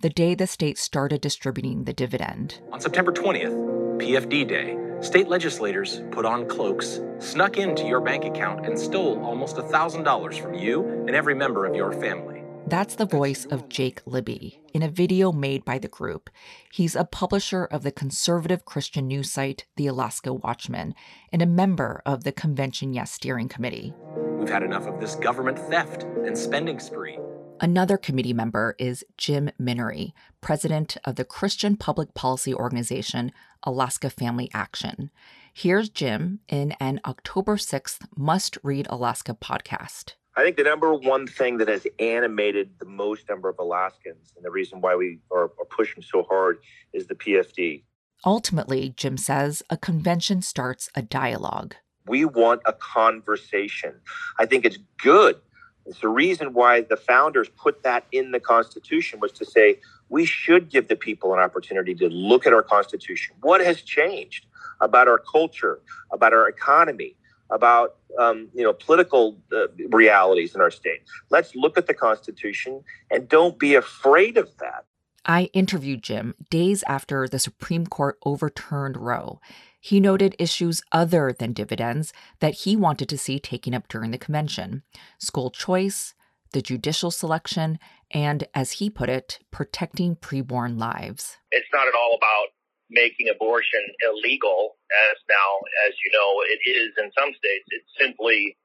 the 0.01 0.09
day 0.09 0.35
the 0.35 0.47
state 0.47 0.79
started 0.79 1.21
distributing 1.21 1.85
the 1.85 1.93
dividend. 1.93 2.61
On 2.73 2.81
September 2.81 3.13
20th, 3.13 3.99
PFD 3.99 4.47
Day, 4.47 4.79
state 5.01 5.27
legislators 5.27 6.03
put 6.13 6.25
on 6.25 6.47
cloaks, 6.47 7.01
snuck 7.19 7.57
into 7.57 7.85
your 7.85 8.01
bank 8.01 8.25
account, 8.25 8.65
and 8.65 8.79
stole 8.79 9.21
almost 9.25 9.57
$1,000 9.57 10.41
from 10.41 10.55
you 10.55 10.87
and 11.07 11.11
every 11.11 11.35
member 11.35 11.67
of 11.67 11.75
your 11.75 11.93
family. 11.93 12.38
That's 12.69 12.97
the 12.97 13.07
voice 13.07 13.47
of 13.47 13.71
Jake 13.71 14.03
Libby 14.05 14.61
in 14.75 14.83
a 14.83 14.91
video 14.91 15.33
made 15.33 15.65
by 15.65 15.79
the 15.79 15.89
group. 15.89 16.29
He's 16.71 16.95
a 16.95 17.07
publisher 17.07 17.65
of 17.65 17.83
the 17.83 17.91
conservative 17.91 18.67
Christian 18.67 19.09
news 19.09 19.33
site, 19.33 19.65
The 19.77 19.87
Alaska 19.87 20.35
Watchman, 20.35 20.95
and 21.33 21.41
a 21.41 21.47
member 21.47 22.03
of 22.05 22.25
the 22.25 22.33
Convention 22.33 22.93
Yes 22.93 23.11
Steering 23.11 23.49
Committee. 23.49 23.95
We've 24.37 24.51
had 24.51 24.63
enough 24.63 24.87
of 24.87 25.01
this 25.01 25.15
government 25.15 25.59
theft 25.59 26.03
and 26.27 26.37
spending 26.37 26.79
spree. 26.79 27.19
Another 27.59 27.97
committee 27.97 28.35
member 28.35 28.77
is 28.79 29.03
Jim 29.17 29.51
Minnery, 29.59 30.13
president 30.43 30.99
of 31.07 31.15
the 31.15 31.25
Christian 31.25 31.75
public 31.75 32.13
policy 32.13 32.53
organization 32.53 33.33
Alaska 33.63 34.11
Family 34.11 34.51
Action. 34.53 35.11
Here's 35.55 35.89
Jim 35.89 36.41
in 36.49 36.73
an 36.73 37.01
October 37.07 37.57
6th 37.57 38.07
Must 38.15 38.59
Read 38.63 38.87
Alaska 38.91 39.33
podcast. 39.33 40.17
I 40.39 40.45
think 40.45 40.57
the 40.57 40.63
number 40.63 40.95
one 40.95 41.27
thing 41.27 41.59
that 41.59 41.67
has 41.67 41.85
animated 41.99 42.71
the 42.79 42.85
most 42.85 43.29
number 43.29 43.49
of 43.49 43.59
Alaskans 43.59 44.35
and 44.37 44.45
the 44.45 44.53
reason 44.53 44.81
why 44.81 44.95
we 44.95 45.19
are, 45.33 45.51
are 45.59 45.65
pushing 45.69 46.01
so 46.01 46.23
hard 46.23 46.61
is 46.93 47.09
the 47.09 47.17
PFD. 47.17 47.83
Ultimately, 48.25 48.95
Jim 48.97 49.17
says, 49.17 49.65
a 49.69 49.77
convention 49.77 50.41
starts 50.43 50.91
a 50.95 51.03
dialogue. 51.03 51.75
We 52.07 52.25
want 52.25 52.61
a 52.67 52.73
conversation. 52.73 53.95
I 54.39 54.47
think 54.47 54.65
it's 54.65 54.79
good. 55.03 55.41
It's 55.87 55.99
the 55.99 56.09
reason 56.09 56.53
why 56.53 56.83
the 56.83 56.97
founders 56.97 57.49
put 57.49 57.83
that 57.83 58.07
in 58.13 58.31
the 58.31 58.39
Constitution 58.39 59.19
was 59.19 59.33
to 59.33 59.45
say 59.45 59.81
we 60.09 60.25
should 60.25 60.71
give 60.71 60.87
the 60.87 60.95
people 60.95 61.35
an 61.35 61.41
opportunity 61.41 61.97
to 61.97 62.09
look 62.09 62.47
at 62.47 62.53
our 62.53 62.63
Constitution. 62.63 63.35
What 63.41 63.61
has 63.61 63.83
changed 63.83 64.47
about 64.81 65.09
our 65.09 65.19
culture, 65.19 65.81
about 66.13 66.33
our 66.33 66.49
economy, 66.49 67.17
about 67.51 67.97
um, 68.19 68.49
you 68.55 68.63
know 68.63 68.73
political 68.73 69.39
uh, 69.53 69.69
realities 69.91 70.55
in 70.55 70.61
our 70.61 70.71
state. 70.71 71.03
Let's 71.31 71.55
look 71.55 71.79
at 71.79 71.87
the 71.87 71.95
Constitution 71.95 72.83
and 73.11 73.29
don't 73.29 73.59
be 73.59 73.75
afraid 73.75 74.37
of 74.37 74.57
that. 74.59 74.85
I 75.25 75.51
interviewed 75.53 76.03
Jim 76.03 76.35
days 76.51 76.83
after 76.87 77.29
the 77.29 77.39
Supreme 77.39 77.87
Court 77.87 78.19
overturned 78.25 78.97
Roe. 78.97 79.41
He 79.81 80.01
noted 80.01 80.35
issues 80.39 80.83
other 80.91 81.35
than 81.39 81.53
dividends 81.53 82.13
that 82.41 82.55
he 82.55 82.77
wanted 82.77 83.09
to 83.11 83.19
see 83.19 83.39
taken 83.39 83.75
up 83.75 83.89
during 83.89 84.11
the 84.11 84.19
convention 84.19 84.83
school 85.19 85.51
choice, 85.51 86.15
the 86.53 86.63
judicial 86.63 87.11
selection, 87.11 87.79
and, 88.11 88.45
as 88.55 88.73
he 88.73 88.89
put 88.89 89.09
it, 89.09 89.39
protecting 89.51 90.17
preborn 90.17 90.79
lives. 90.79 91.37
It's 91.51 91.69
not 91.73 91.87
at 91.87 91.95
all 91.95 92.17
about 92.17 92.49
making 92.91 93.29
abortion 93.29 93.81
illegal, 94.05 94.77
as 95.11 95.17
now, 95.29 95.51
as 95.87 95.95
you 96.05 96.11
know, 96.13 96.43
it 96.49 96.61
is 96.69 96.93
in 96.99 97.11
some 97.19 97.33
states. 97.35 97.65
It's 97.71 97.93
simply 98.01 98.57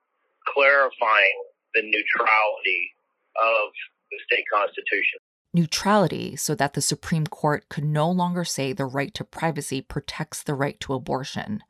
clarifying 0.47 1.37
the 1.73 1.81
neutrality 1.81 2.91
of 3.35 3.71
the 4.11 4.17
state 4.25 4.45
constitution. 4.53 5.19
Neutrality 5.53 6.35
so 6.35 6.55
that 6.55 6.73
the 6.73 6.81
Supreme 6.81 7.27
Court 7.27 7.69
could 7.69 7.83
no 7.85 8.09
longer 8.09 8.43
say 8.43 8.73
the 8.73 8.85
right 8.85 9.13
to 9.13 9.23
privacy 9.23 9.81
protects 9.81 10.41
the 10.41 10.55
right 10.55 10.79
to 10.79 10.93
abortion. 10.93 11.61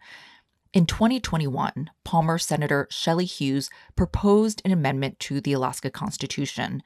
In 0.73 0.85
2021, 0.85 1.91
Palmer 2.03 2.37
Senator 2.37 2.87
Shelley 2.89 3.25
Hughes 3.25 3.69
proposed 3.95 4.61
an 4.65 4.71
amendment 4.71 5.19
to 5.19 5.39
the 5.39 5.53
Alaska 5.53 5.91
Constitution 5.91 6.81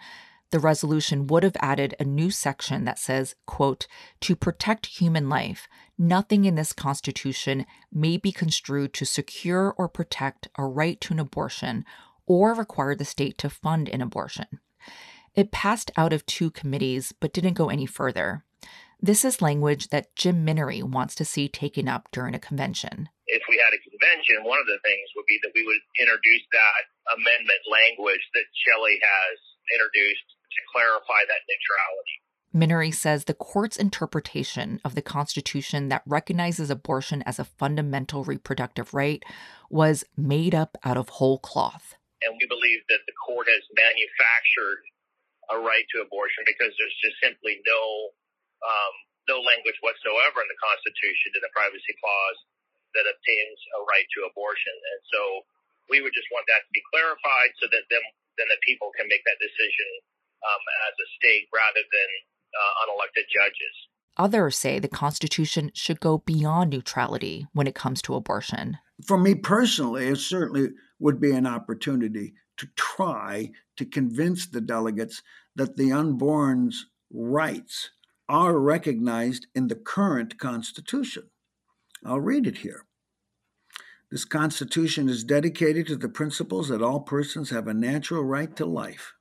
the 0.51 0.59
resolution 0.59 1.27
would 1.27 1.43
have 1.43 1.57
added 1.59 1.95
a 1.99 2.05
new 2.05 2.31
section 2.31 2.85
that 2.85 2.99
says, 2.99 3.35
quote, 3.45 3.87
to 4.21 4.35
protect 4.35 4.85
human 4.85 5.27
life, 5.27 5.67
nothing 5.97 6.45
in 6.45 6.55
this 6.55 6.73
constitution 6.73 7.65
may 7.91 8.17
be 8.17 8.31
construed 8.31 8.93
to 8.93 9.05
secure 9.05 9.73
or 9.77 9.89
protect 9.89 10.47
a 10.57 10.65
right 10.65 11.01
to 11.01 11.13
an 11.13 11.19
abortion 11.19 11.83
or 12.25 12.53
require 12.53 12.95
the 12.95 13.05
state 13.05 13.37
to 13.39 13.49
fund 13.49 13.89
an 13.89 14.01
abortion. 14.01 14.59
It 15.35 15.51
passed 15.51 15.91
out 15.97 16.13
of 16.13 16.25
two 16.25 16.49
committees 16.49 17.11
but 17.11 17.33
didn't 17.33 17.53
go 17.53 17.69
any 17.69 17.85
further. 17.85 18.43
This 18.99 19.23
is 19.23 19.41
language 19.41 19.89
that 19.89 20.15
Jim 20.15 20.43
Minnery 20.43 20.81
wants 20.81 21.13
to 21.15 21.25
see 21.25 21.47
taken 21.47 21.87
up 21.87 22.09
during 22.11 22.33
a 22.33 22.41
convention. 22.41 23.09
If 23.27 23.43
we 23.45 23.61
had 23.61 23.75
a 23.75 23.83
convention, 23.85 24.41
one 24.41 24.57
of 24.57 24.65
the 24.65 24.79
things 24.81 25.05
would 25.15 25.27
be 25.27 25.37
that 25.43 25.53
we 25.53 25.61
would 25.61 25.83
introduce 26.01 26.41
that 26.55 26.83
amendment 27.13 27.61
language 27.69 28.23
that 28.33 28.49
Shelley 28.65 28.97
has 28.97 29.35
introduced 29.75 30.36
to 30.57 30.63
clarify 30.73 31.21
that 31.29 31.45
neutrality. 31.45 32.17
Minnery 32.57 32.89
says 32.89 33.25
the 33.25 33.37
court's 33.37 33.77
interpretation 33.77 34.81
of 34.81 34.95
the 34.95 35.05
Constitution 35.05 35.93
that 35.93 36.01
recognizes 36.09 36.73
abortion 36.73 37.21
as 37.29 37.37
a 37.37 37.45
fundamental 37.45 38.25
reproductive 38.25 38.97
right 38.97 39.21
was 39.69 40.01
made 40.17 40.55
up 40.55 40.73
out 40.81 40.97
of 40.97 41.21
whole 41.21 41.37
cloth. 41.37 41.93
And 42.25 42.33
we 42.33 42.49
believe 42.49 42.81
that 42.89 43.05
the 43.05 43.13
court 43.13 43.45
has 43.45 43.61
manufactured 43.77 44.81
a 45.53 45.57
right 45.61 45.85
to 45.93 46.01
abortion 46.01 46.43
because 46.49 46.73
there's 46.75 46.97
just 47.03 47.21
simply 47.21 47.61
no 47.61 47.81
um, 48.65 48.95
no 49.29 49.37
language 49.43 49.77
whatsoever 49.85 50.41
in 50.41 50.49
the 50.49 50.57
Constitution 50.57 51.37
in 51.37 51.43
the 51.45 51.53
privacy 51.53 51.93
clause 52.01 52.39
that 52.95 53.05
obtains 53.05 53.59
a 53.77 53.79
right 53.85 54.07
to 54.17 54.25
abortion. 54.25 54.73
And 54.73 55.01
so 55.13 55.21
we 55.91 56.01
would 56.01 56.15
just 56.15 56.31
want 56.33 56.47
that 56.49 56.63
to 56.65 56.71
be 56.73 56.83
clarified 56.89 57.51
so 57.59 57.69
that 57.69 57.85
then 57.91 58.01
then 58.39 58.49
the 58.49 58.61
people 58.65 58.89
can 58.97 59.05
make 59.05 59.21
that 59.29 59.37
decision 59.37 59.89
um, 60.43 60.63
as 60.87 60.93
a 60.97 61.07
state 61.17 61.47
rather 61.53 61.83
than 61.83 62.09
uh, 62.53 62.73
unelected 62.85 63.25
judges. 63.29 63.75
Others 64.17 64.57
say 64.57 64.79
the 64.79 64.87
Constitution 64.87 65.71
should 65.73 65.99
go 65.99 66.19
beyond 66.19 66.71
neutrality 66.71 67.45
when 67.53 67.67
it 67.67 67.75
comes 67.75 68.01
to 68.01 68.15
abortion. 68.15 68.77
For 69.05 69.17
me 69.17 69.35
personally, 69.35 70.07
it 70.07 70.17
certainly 70.17 70.69
would 70.99 71.21
be 71.21 71.31
an 71.31 71.45
opportunity 71.45 72.33
to 72.57 72.67
try 72.75 73.51
to 73.77 73.85
convince 73.85 74.47
the 74.47 74.61
delegates 74.61 75.21
that 75.55 75.77
the 75.77 75.91
unborn's 75.91 76.87
rights 77.13 77.91
are 78.27 78.59
recognized 78.59 79.45
in 79.53 79.67
the 79.67 79.75
current 79.75 80.39
Constitution. 80.39 81.29
I'll 82.03 82.19
read 82.19 82.47
it 82.47 82.59
here. 82.59 82.85
This 84.09 84.25
Constitution 84.25 85.09
is 85.09 85.23
dedicated 85.23 85.87
to 85.87 85.95
the 85.95 86.09
principles 86.09 86.69
that 86.69 86.81
all 86.81 87.01
persons 87.01 87.49
have 87.49 87.67
a 87.67 87.73
natural 87.73 88.23
right 88.23 88.55
to 88.55 88.65
life. 88.65 89.13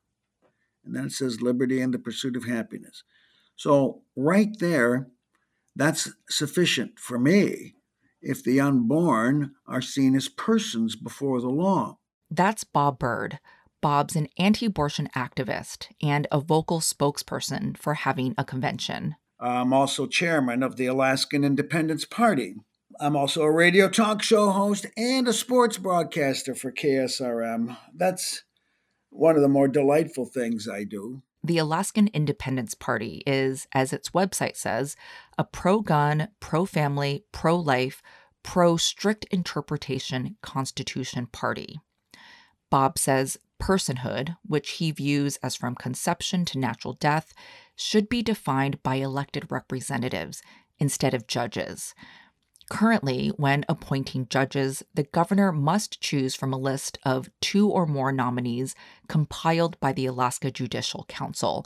And 0.86 0.94
then 0.94 1.06
it 1.06 1.12
says 1.12 1.42
liberty 1.42 1.80
and 1.80 1.92
the 1.92 1.98
pursuit 1.98 2.36
of 2.36 2.44
happiness. 2.44 3.02
So, 3.56 4.02
right 4.16 4.50
there, 4.58 5.08
that's 5.74 6.10
sufficient 6.28 6.98
for 6.98 7.18
me 7.18 7.74
if 8.22 8.42
the 8.42 8.60
unborn 8.60 9.52
are 9.66 9.82
seen 9.82 10.14
as 10.14 10.28
persons 10.28 10.96
before 10.96 11.40
the 11.40 11.48
law. 11.48 11.98
That's 12.30 12.64
Bob 12.64 12.98
Bird. 12.98 13.38
Bob's 13.80 14.16
an 14.16 14.28
anti 14.38 14.66
abortion 14.66 15.08
activist 15.14 15.88
and 16.02 16.26
a 16.32 16.40
vocal 16.40 16.80
spokesperson 16.80 17.76
for 17.76 17.94
having 17.94 18.34
a 18.36 18.44
convention. 18.44 19.16
I'm 19.38 19.72
also 19.72 20.06
chairman 20.06 20.62
of 20.62 20.76
the 20.76 20.86
Alaskan 20.86 21.44
Independence 21.44 22.04
Party. 22.04 22.56
I'm 22.98 23.14
also 23.14 23.42
a 23.42 23.52
radio 23.52 23.88
talk 23.88 24.22
show 24.22 24.50
host 24.50 24.86
and 24.96 25.28
a 25.28 25.32
sports 25.32 25.76
broadcaster 25.76 26.54
for 26.54 26.72
KSRM. 26.72 27.76
That's 27.94 28.42
one 29.10 29.36
of 29.36 29.42
the 29.42 29.48
more 29.48 29.68
delightful 29.68 30.26
things 30.26 30.68
I 30.68 30.84
do. 30.84 31.22
The 31.42 31.58
Alaskan 31.58 32.08
Independence 32.08 32.74
Party 32.74 33.22
is, 33.26 33.68
as 33.72 33.92
its 33.92 34.10
website 34.10 34.56
says, 34.56 34.96
a 35.38 35.44
pro 35.44 35.80
gun, 35.80 36.28
pro 36.40 36.66
family, 36.66 37.24
pro 37.30 37.56
life, 37.56 38.02
pro 38.42 38.76
strict 38.76 39.26
interpretation 39.30 40.36
Constitution 40.42 41.26
party. 41.26 41.80
Bob 42.70 42.98
says 42.98 43.38
personhood, 43.60 44.36
which 44.44 44.70
he 44.72 44.90
views 44.90 45.36
as 45.42 45.54
from 45.54 45.74
conception 45.74 46.44
to 46.46 46.58
natural 46.58 46.94
death, 46.94 47.32
should 47.76 48.08
be 48.08 48.22
defined 48.22 48.82
by 48.82 48.96
elected 48.96 49.50
representatives 49.50 50.42
instead 50.78 51.14
of 51.14 51.26
judges. 51.26 51.94
Currently, 52.68 53.28
when 53.36 53.64
appointing 53.68 54.26
judges, 54.28 54.82
the 54.92 55.04
governor 55.04 55.52
must 55.52 56.00
choose 56.00 56.34
from 56.34 56.52
a 56.52 56.58
list 56.58 56.98
of 57.04 57.30
two 57.40 57.70
or 57.70 57.86
more 57.86 58.10
nominees 58.10 58.74
compiled 59.08 59.78
by 59.78 59.92
the 59.92 60.06
Alaska 60.06 60.50
Judicial 60.50 61.04
Council. 61.08 61.64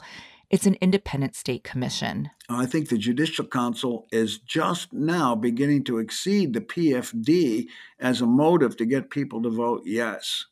It's 0.51 0.67
an 0.67 0.75
independent 0.81 1.35
state 1.35 1.63
commission. 1.63 2.29
I 2.49 2.65
think 2.65 2.89
the 2.89 2.97
Judicial 2.97 3.45
Council 3.45 4.05
is 4.11 4.37
just 4.37 4.93
now 4.93 5.33
beginning 5.33 5.85
to 5.85 5.97
exceed 5.97 6.53
the 6.53 6.61
PFD 6.61 7.67
as 7.99 8.21
a 8.21 8.27
motive 8.27 8.77
to 8.77 8.85
get 8.85 9.09
people 9.09 9.41
to 9.41 9.49
vote 9.49 9.83
yes, 9.85 10.45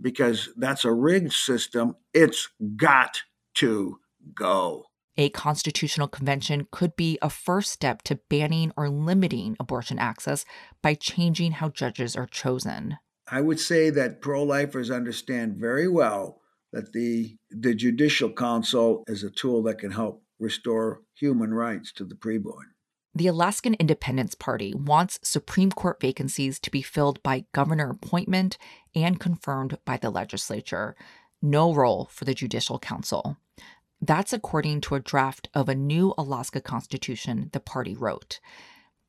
because 0.00 0.48
that's 0.56 0.84
a 0.84 0.92
rigged 0.92 1.32
system. 1.32 1.96
It's 2.14 2.48
got 2.76 3.22
to 3.56 3.98
go. 4.34 4.86
A 5.16 5.28
constitutional 5.30 6.08
convention 6.08 6.66
could 6.70 6.96
be 6.96 7.18
a 7.22 7.30
first 7.30 7.70
step 7.70 8.02
to 8.02 8.18
banning 8.28 8.72
or 8.76 8.88
limiting 8.88 9.56
abortion 9.60 9.98
access 9.98 10.44
by 10.82 10.94
changing 10.94 11.52
how 11.52 11.68
judges 11.68 12.16
are 12.16 12.26
chosen. 12.26 12.98
I 13.28 13.40
would 13.40 13.60
say 13.60 13.90
that 13.90 14.20
pro 14.20 14.42
lifers 14.42 14.90
understand 14.90 15.56
very 15.56 15.88
well 15.88 16.40
that 16.72 16.92
the, 16.92 17.36
the 17.50 17.74
Judicial 17.74 18.32
Council 18.32 19.04
is 19.06 19.22
a 19.22 19.30
tool 19.30 19.62
that 19.62 19.78
can 19.78 19.92
help 19.92 20.22
restore 20.40 21.02
human 21.14 21.54
rights 21.54 21.92
to 21.92 22.04
the 22.04 22.16
preborn. 22.16 22.74
The 23.14 23.28
Alaskan 23.28 23.74
Independence 23.74 24.34
Party 24.34 24.74
wants 24.74 25.20
Supreme 25.22 25.70
Court 25.70 26.00
vacancies 26.00 26.58
to 26.58 26.70
be 26.70 26.82
filled 26.82 27.22
by 27.22 27.44
governor 27.52 27.90
appointment 27.90 28.58
and 28.92 29.20
confirmed 29.20 29.78
by 29.84 29.96
the 29.96 30.10
legislature. 30.10 30.96
No 31.40 31.72
role 31.72 32.08
for 32.10 32.24
the 32.24 32.34
Judicial 32.34 32.80
Council. 32.80 33.36
That's 34.06 34.34
according 34.34 34.82
to 34.82 34.96
a 34.96 35.00
draft 35.00 35.48
of 35.54 35.66
a 35.66 35.74
new 35.74 36.12
Alaska 36.18 36.60
Constitution 36.60 37.48
the 37.54 37.60
party 37.60 37.94
wrote. 37.94 38.38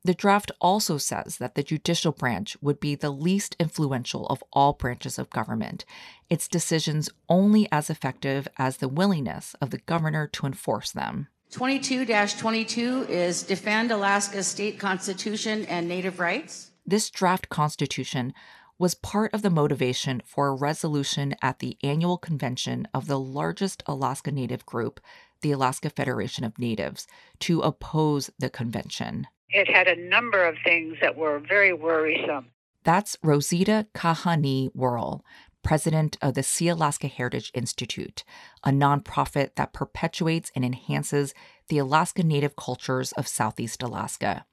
The 0.02 0.14
draft 0.14 0.50
also 0.58 0.96
says 0.96 1.36
that 1.36 1.54
the 1.54 1.62
judicial 1.62 2.12
branch 2.12 2.56
would 2.62 2.80
be 2.80 2.94
the 2.94 3.10
least 3.10 3.56
influential 3.60 4.26
of 4.28 4.42
all 4.54 4.72
branches 4.72 5.18
of 5.18 5.28
government, 5.28 5.84
its 6.30 6.48
decisions 6.48 7.10
only 7.28 7.68
as 7.70 7.90
effective 7.90 8.48
as 8.56 8.78
the 8.78 8.88
willingness 8.88 9.54
of 9.60 9.68
the 9.68 9.80
governor 9.84 10.26
to 10.28 10.46
enforce 10.46 10.92
them. 10.92 11.28
22 11.50 12.06
22 12.06 13.06
is 13.10 13.42
Defend 13.42 13.90
Alaska's 13.90 14.46
State 14.46 14.78
Constitution 14.78 15.66
and 15.66 15.86
Native 15.88 16.20
Rights. 16.20 16.70
This 16.86 17.10
draft 17.10 17.50
constitution 17.50 18.32
was 18.78 18.94
part 18.94 19.32
of 19.32 19.42
the 19.42 19.50
motivation 19.50 20.22
for 20.24 20.48
a 20.48 20.54
resolution 20.54 21.34
at 21.40 21.60
the 21.60 21.78
annual 21.82 22.18
convention 22.18 22.86
of 22.92 23.06
the 23.06 23.18
largest 23.18 23.82
Alaska 23.86 24.30
Native 24.30 24.66
group, 24.66 25.00
the 25.40 25.52
Alaska 25.52 25.90
Federation 25.90 26.44
of 26.44 26.58
Natives, 26.58 27.06
to 27.40 27.60
oppose 27.60 28.30
the 28.38 28.50
convention. 28.50 29.26
It 29.48 29.68
had 29.68 29.88
a 29.88 30.08
number 30.08 30.44
of 30.44 30.56
things 30.64 30.96
that 31.00 31.16
were 31.16 31.38
very 31.38 31.72
worrisome. 31.72 32.48
That's 32.84 33.16
Rosita 33.22 33.86
Kahani 33.94 34.70
Worl, 34.74 35.22
president 35.62 36.16
of 36.22 36.34
the 36.34 36.42
Sealaska 36.42 37.10
Heritage 37.10 37.50
Institute, 37.54 38.24
a 38.62 38.70
nonprofit 38.70 39.56
that 39.56 39.72
perpetuates 39.72 40.52
and 40.54 40.64
enhances 40.64 41.34
the 41.68 41.78
Alaska 41.78 42.22
Native 42.22 42.54
cultures 42.54 43.12
of 43.12 43.26
Southeast 43.26 43.82
Alaska. 43.82 44.44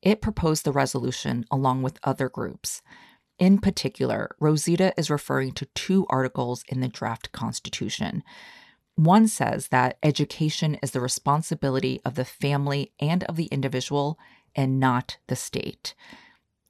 It 0.00 0.22
proposed 0.22 0.64
the 0.64 0.72
resolution 0.72 1.44
along 1.50 1.82
with 1.82 1.98
other 2.04 2.28
groups. 2.28 2.82
In 3.38 3.58
particular, 3.58 4.34
Rosita 4.40 4.92
is 4.96 5.10
referring 5.10 5.52
to 5.52 5.66
two 5.66 6.06
articles 6.10 6.64
in 6.68 6.80
the 6.80 6.88
draft 6.88 7.30
constitution. 7.30 8.24
One 8.96 9.28
says 9.28 9.68
that 9.68 9.96
education 10.02 10.76
is 10.82 10.90
the 10.90 11.00
responsibility 11.00 12.00
of 12.04 12.16
the 12.16 12.24
family 12.24 12.92
and 12.98 13.22
of 13.24 13.36
the 13.36 13.46
individual 13.46 14.18
and 14.56 14.80
not 14.80 15.18
the 15.28 15.36
state. 15.36 15.94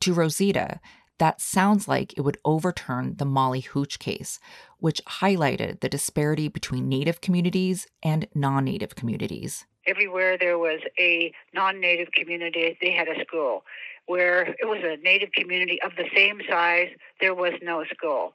To 0.00 0.12
Rosita, 0.12 0.80
that 1.18 1.40
sounds 1.40 1.88
like 1.88 2.16
it 2.16 2.20
would 2.20 2.36
overturn 2.44 3.14
the 3.16 3.24
Molly 3.24 3.62
Hootch 3.62 3.98
case, 3.98 4.38
which 4.78 5.02
highlighted 5.06 5.80
the 5.80 5.88
disparity 5.88 6.48
between 6.48 6.88
Native 6.88 7.22
communities 7.22 7.86
and 8.02 8.28
non 8.34 8.66
Native 8.66 8.94
communities. 8.94 9.64
Everywhere 9.86 10.36
there 10.38 10.58
was 10.58 10.80
a 10.98 11.32
non 11.54 11.80
Native 11.80 12.12
community, 12.12 12.76
they 12.80 12.92
had 12.92 13.08
a 13.08 13.24
school 13.24 13.64
where 14.08 14.56
it 14.58 14.66
was 14.66 14.80
a 14.82 14.96
native 15.02 15.30
community 15.32 15.78
of 15.82 15.92
the 15.96 16.06
same 16.14 16.40
size, 16.48 16.88
there 17.20 17.34
was 17.34 17.52
no 17.62 17.84
school. 17.84 18.32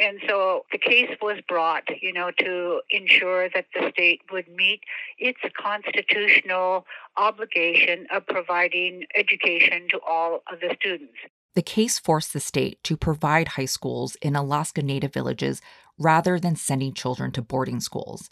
And 0.00 0.20
so 0.28 0.64
the 0.70 0.78
case 0.78 1.10
was 1.20 1.40
brought, 1.48 1.82
you 2.00 2.12
know, 2.12 2.30
to 2.38 2.80
ensure 2.90 3.48
that 3.50 3.66
the 3.74 3.90
state 3.90 4.20
would 4.30 4.48
meet 4.48 4.80
its 5.18 5.40
constitutional 5.60 6.86
obligation 7.16 8.06
of 8.14 8.24
providing 8.26 9.06
education 9.16 9.88
to 9.90 9.98
all 10.08 10.42
of 10.50 10.60
the 10.60 10.76
students. 10.80 11.14
The 11.56 11.62
case 11.62 11.98
forced 11.98 12.32
the 12.32 12.38
state 12.38 12.78
to 12.84 12.96
provide 12.96 13.48
high 13.48 13.64
schools 13.64 14.16
in 14.22 14.36
Alaska 14.36 14.82
Native 14.82 15.12
villages 15.12 15.60
rather 15.98 16.38
than 16.38 16.54
sending 16.54 16.94
children 16.94 17.32
to 17.32 17.42
boarding 17.42 17.80
schools. 17.80 18.30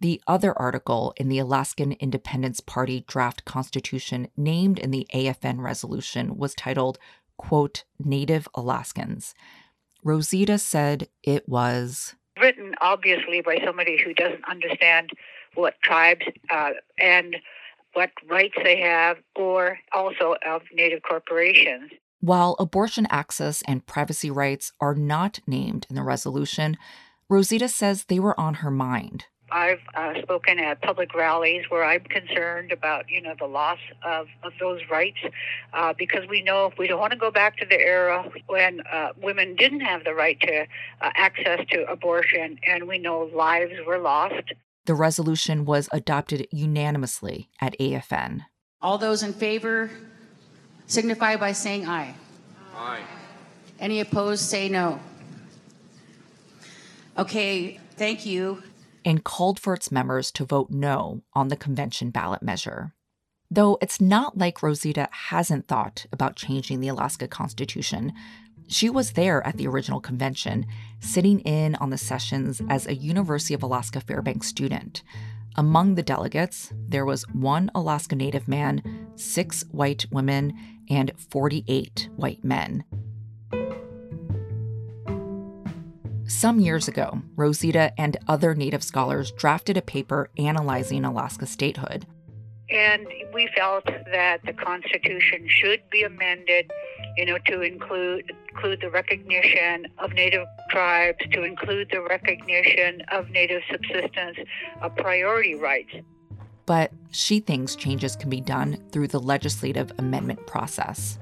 The 0.00 0.20
other 0.26 0.56
article 0.58 1.14
in 1.16 1.28
the 1.28 1.38
Alaskan 1.38 1.92
Independence 1.92 2.60
Party 2.60 3.04
draft 3.08 3.44
constitution 3.44 4.28
named 4.36 4.78
in 4.78 4.90
the 4.90 5.06
AFN 5.14 5.60
resolution 5.60 6.36
was 6.36 6.54
titled, 6.54 6.98
quote, 7.38 7.84
Native 7.98 8.46
Alaskans. 8.54 9.34
Rosita 10.04 10.58
said 10.58 11.08
it 11.22 11.48
was 11.48 12.14
written 12.40 12.74
obviously 12.80 13.40
by 13.40 13.58
somebody 13.64 14.00
who 14.02 14.12
doesn't 14.12 14.44
understand 14.48 15.10
what 15.54 15.74
tribes 15.82 16.26
uh, 16.50 16.72
and 17.00 17.36
what 17.94 18.10
rights 18.28 18.54
they 18.62 18.78
have, 18.80 19.16
or 19.34 19.78
also 19.94 20.36
of 20.46 20.62
Native 20.74 21.02
corporations. 21.02 21.90
While 22.20 22.56
abortion 22.58 23.06
access 23.08 23.62
and 23.66 23.86
privacy 23.86 24.30
rights 24.30 24.72
are 24.80 24.94
not 24.94 25.40
named 25.46 25.86
in 25.88 25.96
the 25.96 26.02
resolution, 26.02 26.76
Rosita 27.30 27.68
says 27.68 28.04
they 28.04 28.20
were 28.20 28.38
on 28.38 28.54
her 28.54 28.70
mind. 28.70 29.24
I've 29.50 29.80
uh, 29.94 30.20
spoken 30.22 30.58
at 30.58 30.82
public 30.82 31.14
rallies 31.14 31.64
where 31.68 31.84
I'm 31.84 32.02
concerned 32.02 32.72
about, 32.72 33.08
you 33.08 33.22
know, 33.22 33.34
the 33.38 33.46
loss 33.46 33.78
of, 34.04 34.26
of 34.42 34.52
those 34.58 34.80
rights 34.90 35.18
uh, 35.72 35.94
because 35.96 36.28
we 36.28 36.42
know 36.42 36.72
we 36.76 36.88
don't 36.88 36.98
want 36.98 37.12
to 37.12 37.18
go 37.18 37.30
back 37.30 37.56
to 37.58 37.66
the 37.66 37.80
era 37.80 38.28
when 38.48 38.80
uh, 38.92 39.12
women 39.22 39.54
didn't 39.54 39.80
have 39.80 40.04
the 40.04 40.14
right 40.14 40.38
to 40.40 40.62
uh, 40.62 41.10
access 41.14 41.60
to 41.70 41.88
abortion, 41.88 42.58
and 42.66 42.88
we 42.88 42.98
know 42.98 43.30
lives 43.34 43.74
were 43.86 43.98
lost. 43.98 44.52
The 44.86 44.94
resolution 44.94 45.64
was 45.64 45.88
adopted 45.92 46.48
unanimously 46.50 47.48
at 47.60 47.76
AFN. 47.78 48.42
All 48.80 48.98
those 48.98 49.22
in 49.22 49.32
favor 49.32 49.90
signify 50.86 51.36
by 51.36 51.52
saying 51.52 51.86
aye. 51.86 52.14
Aye. 52.74 53.02
Any 53.78 54.00
opposed, 54.00 54.42
say 54.42 54.68
no. 54.68 55.00
Okay, 57.16 57.80
thank 57.96 58.26
you 58.26 58.62
and 59.06 59.24
called 59.24 59.58
for 59.58 59.72
its 59.72 59.92
members 59.92 60.30
to 60.32 60.44
vote 60.44 60.68
no 60.68 61.22
on 61.32 61.48
the 61.48 61.56
convention 61.56 62.10
ballot 62.10 62.42
measure. 62.42 62.92
Though 63.48 63.78
it's 63.80 64.00
not 64.00 64.36
like 64.36 64.62
Rosita 64.62 65.08
hasn't 65.12 65.68
thought 65.68 66.06
about 66.12 66.34
changing 66.34 66.80
the 66.80 66.88
Alaska 66.88 67.28
Constitution, 67.28 68.12
She 68.68 68.90
was 68.90 69.12
there 69.12 69.46
at 69.46 69.58
the 69.58 69.68
original 69.68 70.00
convention, 70.00 70.66
sitting 70.98 71.38
in 71.40 71.76
on 71.76 71.90
the 71.90 71.96
sessions 71.96 72.60
as 72.68 72.86
a 72.86 72.96
University 72.96 73.54
of 73.54 73.62
Alaska 73.62 74.00
Fairbanks 74.00 74.48
student. 74.48 75.04
Among 75.54 75.94
the 75.94 76.02
delegates, 76.02 76.72
there 76.88 77.04
was 77.06 77.22
one 77.32 77.70
Alaska 77.76 78.16
Native 78.16 78.48
man, 78.48 78.82
six 79.14 79.64
white 79.70 80.06
women, 80.10 80.52
and 80.90 81.12
48 81.30 82.08
white 82.16 82.42
men. 82.42 82.82
Some 86.28 86.58
years 86.58 86.88
ago, 86.88 87.22
Rosita 87.36 87.92
and 87.98 88.16
other 88.26 88.54
Native 88.54 88.82
scholars 88.82 89.30
drafted 89.30 89.76
a 89.76 89.82
paper 89.82 90.28
analyzing 90.36 91.04
Alaska 91.04 91.46
statehood. 91.46 92.04
And 92.68 93.06
we 93.32 93.48
felt 93.56 93.84
that 93.86 94.40
the 94.44 94.52
Constitution 94.52 95.46
should 95.48 95.88
be 95.88 96.02
amended, 96.02 96.72
you 97.16 97.26
know, 97.26 97.38
to 97.46 97.62
include 97.62 98.32
include 98.50 98.80
the 98.80 98.90
recognition 98.90 99.86
of 99.98 100.12
Native 100.14 100.46
tribes, 100.70 101.18
to 101.30 101.44
include 101.44 101.90
the 101.92 102.00
recognition 102.00 103.02
of 103.12 103.30
Native 103.30 103.62
subsistence, 103.70 104.38
of 104.80 104.96
priority 104.96 105.54
rights. 105.54 105.94
But 106.64 106.90
she 107.12 107.38
thinks 107.38 107.76
changes 107.76 108.16
can 108.16 108.30
be 108.30 108.40
done 108.40 108.82
through 108.90 109.08
the 109.08 109.20
legislative 109.20 109.92
amendment 109.98 110.44
process. 110.48 111.18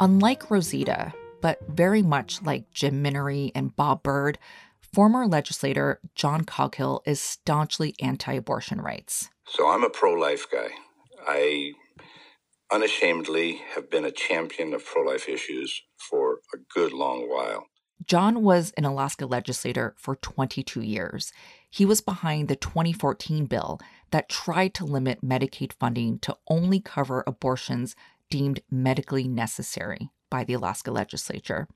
Unlike 0.00 0.50
Rosita, 0.50 1.12
but 1.46 1.60
very 1.68 2.02
much 2.02 2.42
like 2.42 2.72
Jim 2.72 3.04
Minnery 3.04 3.52
and 3.54 3.76
Bob 3.76 4.02
Bird, 4.02 4.36
former 4.92 5.28
legislator 5.28 6.00
John 6.16 6.42
Coghill 6.42 7.02
is 7.06 7.20
staunchly 7.20 7.94
anti 8.00 8.32
abortion 8.32 8.80
rights. 8.80 9.30
So 9.46 9.68
I'm 9.68 9.84
a 9.84 9.88
pro 9.88 10.14
life 10.14 10.46
guy. 10.50 10.70
I 11.24 11.70
unashamedly 12.72 13.60
have 13.76 13.88
been 13.88 14.04
a 14.04 14.10
champion 14.10 14.74
of 14.74 14.84
pro 14.84 15.02
life 15.02 15.28
issues 15.28 15.82
for 16.10 16.40
a 16.52 16.58
good 16.74 16.92
long 16.92 17.30
while. 17.30 17.66
John 18.04 18.42
was 18.42 18.72
an 18.76 18.84
Alaska 18.84 19.24
legislator 19.24 19.94
for 19.98 20.16
22 20.16 20.80
years. 20.82 21.32
He 21.70 21.84
was 21.84 22.00
behind 22.00 22.48
the 22.48 22.56
2014 22.56 23.46
bill 23.46 23.78
that 24.10 24.28
tried 24.28 24.74
to 24.74 24.84
limit 24.84 25.24
Medicaid 25.24 25.74
funding 25.74 26.18
to 26.22 26.36
only 26.48 26.80
cover 26.80 27.22
abortions 27.24 27.94
deemed 28.30 28.58
medically 28.68 29.28
necessary 29.28 30.10
by 30.36 30.44
the 30.44 30.52
Alaska 30.52 30.90
legislature. 30.90 31.66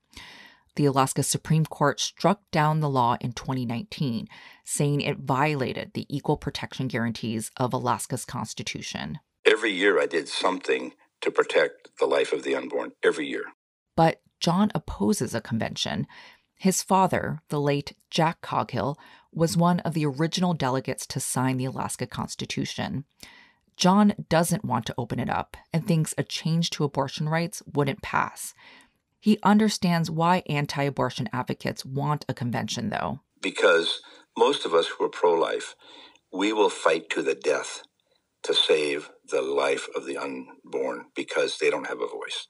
The 0.75 0.85
Alaska 0.85 1.23
Supreme 1.23 1.65
Court 1.65 1.99
struck 1.99 2.41
down 2.51 2.79
the 2.79 2.91
law 2.91 3.17
in 3.19 3.33
2019, 3.33 4.27
saying 4.63 5.01
it 5.01 5.17
violated 5.17 5.93
the 5.93 6.05
equal 6.15 6.37
protection 6.37 6.87
guarantees 6.87 7.49
of 7.57 7.73
Alaska's 7.73 8.23
Constitution. 8.23 9.17
Every 9.47 9.71
year 9.71 9.99
I 9.99 10.05
did 10.05 10.27
something 10.27 10.93
to 11.21 11.31
protect 11.31 11.89
the 11.99 12.05
life 12.05 12.33
of 12.33 12.43
the 12.43 12.53
unborn, 12.53 12.91
every 13.03 13.25
year. 13.25 13.45
But 13.95 14.21
John 14.39 14.71
opposes 14.75 15.33
a 15.33 15.41
convention. 15.41 16.05
His 16.53 16.83
father, 16.83 17.39
the 17.49 17.59
late 17.59 17.93
Jack 18.11 18.41
Coghill, 18.41 18.95
was 19.33 19.57
one 19.57 19.79
of 19.79 19.95
the 19.95 20.05
original 20.05 20.53
delegates 20.53 21.07
to 21.07 21.19
sign 21.19 21.57
the 21.57 21.65
Alaska 21.65 22.05
Constitution. 22.05 23.05
John 23.81 24.13
doesn't 24.29 24.63
want 24.63 24.85
to 24.85 24.95
open 24.95 25.19
it 25.19 25.27
up 25.27 25.57
and 25.73 25.87
thinks 25.87 26.13
a 26.15 26.23
change 26.23 26.69
to 26.69 26.83
abortion 26.83 27.27
rights 27.27 27.63
wouldn't 27.65 28.03
pass. 28.03 28.53
He 29.19 29.39
understands 29.41 30.11
why 30.11 30.43
anti 30.45 30.83
abortion 30.83 31.27
advocates 31.33 31.83
want 31.83 32.23
a 32.29 32.35
convention, 32.35 32.91
though. 32.91 33.21
Because 33.41 34.01
most 34.37 34.67
of 34.67 34.75
us 34.75 34.85
who 34.85 35.05
are 35.05 35.09
pro 35.09 35.33
life, 35.33 35.73
we 36.31 36.53
will 36.53 36.69
fight 36.69 37.09
to 37.09 37.23
the 37.23 37.33
death 37.33 37.81
to 38.43 38.53
save 38.53 39.09
the 39.27 39.41
life 39.41 39.87
of 39.95 40.05
the 40.05 40.15
unborn 40.15 41.05
because 41.15 41.57
they 41.57 41.71
don't 41.71 41.87
have 41.87 42.01
a 42.01 42.07
voice. 42.07 42.49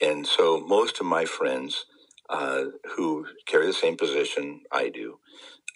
And 0.00 0.26
so 0.26 0.58
most 0.58 1.00
of 1.00 1.04
my 1.04 1.26
friends 1.26 1.84
uh, 2.30 2.64
who 2.96 3.26
carry 3.46 3.66
the 3.66 3.74
same 3.74 3.98
position 3.98 4.62
I 4.72 4.88
do, 4.88 5.18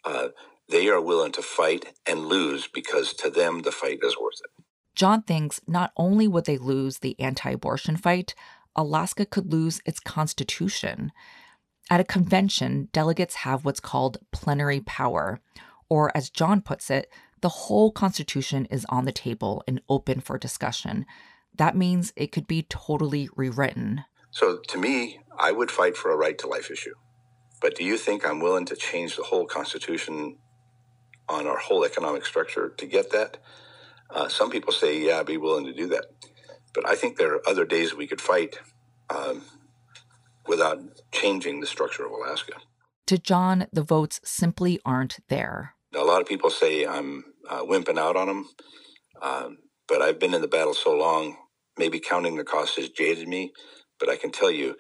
uh, 0.06 0.28
they 0.70 0.88
are 0.88 1.02
willing 1.02 1.32
to 1.32 1.42
fight 1.42 1.92
and 2.06 2.28
lose 2.28 2.66
because 2.66 3.12
to 3.12 3.28
them 3.28 3.60
the 3.60 3.72
fight 3.72 3.98
is 4.02 4.16
worth 4.18 4.40
it. 4.42 4.55
John 4.96 5.22
thinks 5.22 5.60
not 5.68 5.92
only 5.96 6.26
would 6.26 6.46
they 6.46 6.58
lose 6.58 6.98
the 6.98 7.18
anti 7.20 7.50
abortion 7.50 7.96
fight, 7.96 8.34
Alaska 8.74 9.26
could 9.26 9.52
lose 9.52 9.80
its 9.84 10.00
constitution. 10.00 11.12
At 11.88 12.00
a 12.00 12.04
convention, 12.04 12.88
delegates 12.92 13.36
have 13.36 13.64
what's 13.64 13.78
called 13.78 14.18
plenary 14.32 14.80
power, 14.80 15.40
or 15.88 16.14
as 16.16 16.30
John 16.30 16.60
puts 16.60 16.90
it, 16.90 17.10
the 17.42 17.48
whole 17.48 17.92
Constitution 17.92 18.66
is 18.70 18.86
on 18.88 19.04
the 19.04 19.12
table 19.12 19.62
and 19.68 19.80
open 19.88 20.20
for 20.20 20.38
discussion. 20.38 21.06
That 21.56 21.76
means 21.76 22.12
it 22.16 22.32
could 22.32 22.46
be 22.46 22.62
totally 22.62 23.28
rewritten. 23.36 24.04
So, 24.30 24.58
to 24.68 24.78
me, 24.78 25.20
I 25.38 25.52
would 25.52 25.70
fight 25.70 25.96
for 25.96 26.10
a 26.10 26.16
right 26.16 26.36
to 26.38 26.48
life 26.48 26.70
issue. 26.70 26.94
But 27.60 27.76
do 27.76 27.84
you 27.84 27.96
think 27.96 28.26
I'm 28.26 28.40
willing 28.40 28.66
to 28.66 28.76
change 28.76 29.16
the 29.16 29.22
whole 29.22 29.46
Constitution 29.46 30.38
on 31.28 31.46
our 31.46 31.58
whole 31.58 31.84
economic 31.84 32.26
structure 32.26 32.70
to 32.70 32.86
get 32.86 33.10
that? 33.12 33.38
Uh, 34.10 34.28
some 34.28 34.50
people 34.50 34.72
say, 34.72 34.98
yeah, 35.00 35.20
I'd 35.20 35.26
be 35.26 35.36
willing 35.36 35.64
to 35.64 35.72
do 35.72 35.88
that. 35.88 36.06
But 36.74 36.88
I 36.88 36.94
think 36.94 37.16
there 37.16 37.34
are 37.34 37.48
other 37.48 37.64
days 37.64 37.94
we 37.94 38.06
could 38.06 38.20
fight 38.20 38.58
um, 39.10 39.42
without 40.46 40.78
changing 41.12 41.60
the 41.60 41.66
structure 41.66 42.04
of 42.04 42.12
Alaska. 42.12 42.52
To 43.08 43.18
John, 43.18 43.66
the 43.72 43.82
votes 43.82 44.20
simply 44.24 44.80
aren't 44.84 45.18
there. 45.28 45.74
A 45.94 46.04
lot 46.04 46.20
of 46.20 46.26
people 46.26 46.50
say 46.50 46.84
I'm 46.84 47.24
uh, 47.48 47.62
wimping 47.62 47.98
out 47.98 48.16
on 48.16 48.26
them, 48.26 48.48
um, 49.22 49.58
but 49.88 50.02
I've 50.02 50.18
been 50.18 50.34
in 50.34 50.42
the 50.42 50.48
battle 50.48 50.74
so 50.74 50.94
long, 50.94 51.36
maybe 51.78 52.00
counting 52.00 52.36
the 52.36 52.44
cost 52.44 52.76
has 52.76 52.90
jaded 52.90 53.28
me. 53.28 53.52
But 53.98 54.10
I 54.10 54.16
can 54.16 54.30
tell 54.30 54.50
you, 54.50 54.76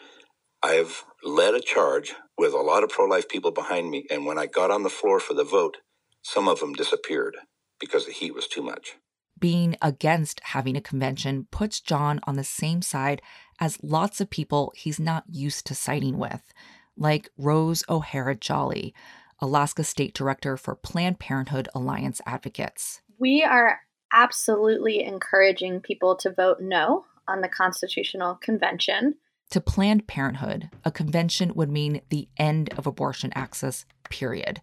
I've 0.62 1.04
led 1.22 1.54
a 1.54 1.60
charge 1.60 2.14
with 2.36 2.52
a 2.52 2.58
lot 2.58 2.82
of 2.82 2.90
pro 2.90 3.06
life 3.06 3.28
people 3.28 3.52
behind 3.52 3.90
me. 3.90 4.04
And 4.10 4.26
when 4.26 4.38
I 4.38 4.46
got 4.46 4.70
on 4.70 4.82
the 4.82 4.90
floor 4.90 5.20
for 5.20 5.32
the 5.32 5.44
vote, 5.44 5.78
some 6.22 6.48
of 6.48 6.60
them 6.60 6.74
disappeared 6.74 7.36
because 7.80 8.04
the 8.04 8.12
heat 8.12 8.34
was 8.34 8.48
too 8.48 8.62
much 8.62 8.96
being 9.38 9.76
against 9.82 10.40
having 10.44 10.76
a 10.76 10.80
convention 10.80 11.46
puts 11.50 11.80
John 11.80 12.20
on 12.24 12.36
the 12.36 12.44
same 12.44 12.82
side 12.82 13.20
as 13.60 13.82
lots 13.82 14.20
of 14.20 14.30
people 14.30 14.72
he's 14.76 15.00
not 15.00 15.24
used 15.30 15.66
to 15.66 15.74
siding 15.74 16.18
with, 16.18 16.52
like 16.96 17.30
Rose 17.36 17.84
O'Hara 17.88 18.34
Jolley, 18.34 18.94
Alaska 19.40 19.84
State 19.84 20.14
Director 20.14 20.56
for 20.56 20.74
Planned 20.74 21.18
Parenthood 21.18 21.68
Alliance 21.74 22.20
Advocates. 22.26 23.02
We 23.18 23.42
are 23.42 23.80
absolutely 24.12 25.02
encouraging 25.02 25.80
people 25.80 26.16
to 26.16 26.32
vote 26.32 26.58
no 26.60 27.04
on 27.28 27.40
the 27.40 27.48
Constitutional 27.48 28.36
Convention. 28.36 29.16
To 29.50 29.60
Planned 29.60 30.06
Parenthood, 30.06 30.70
a 30.84 30.90
convention 30.90 31.52
would 31.54 31.70
mean 31.70 32.00
the 32.08 32.28
end 32.36 32.72
of 32.76 32.86
abortion 32.86 33.32
access, 33.34 33.84
period. 34.08 34.60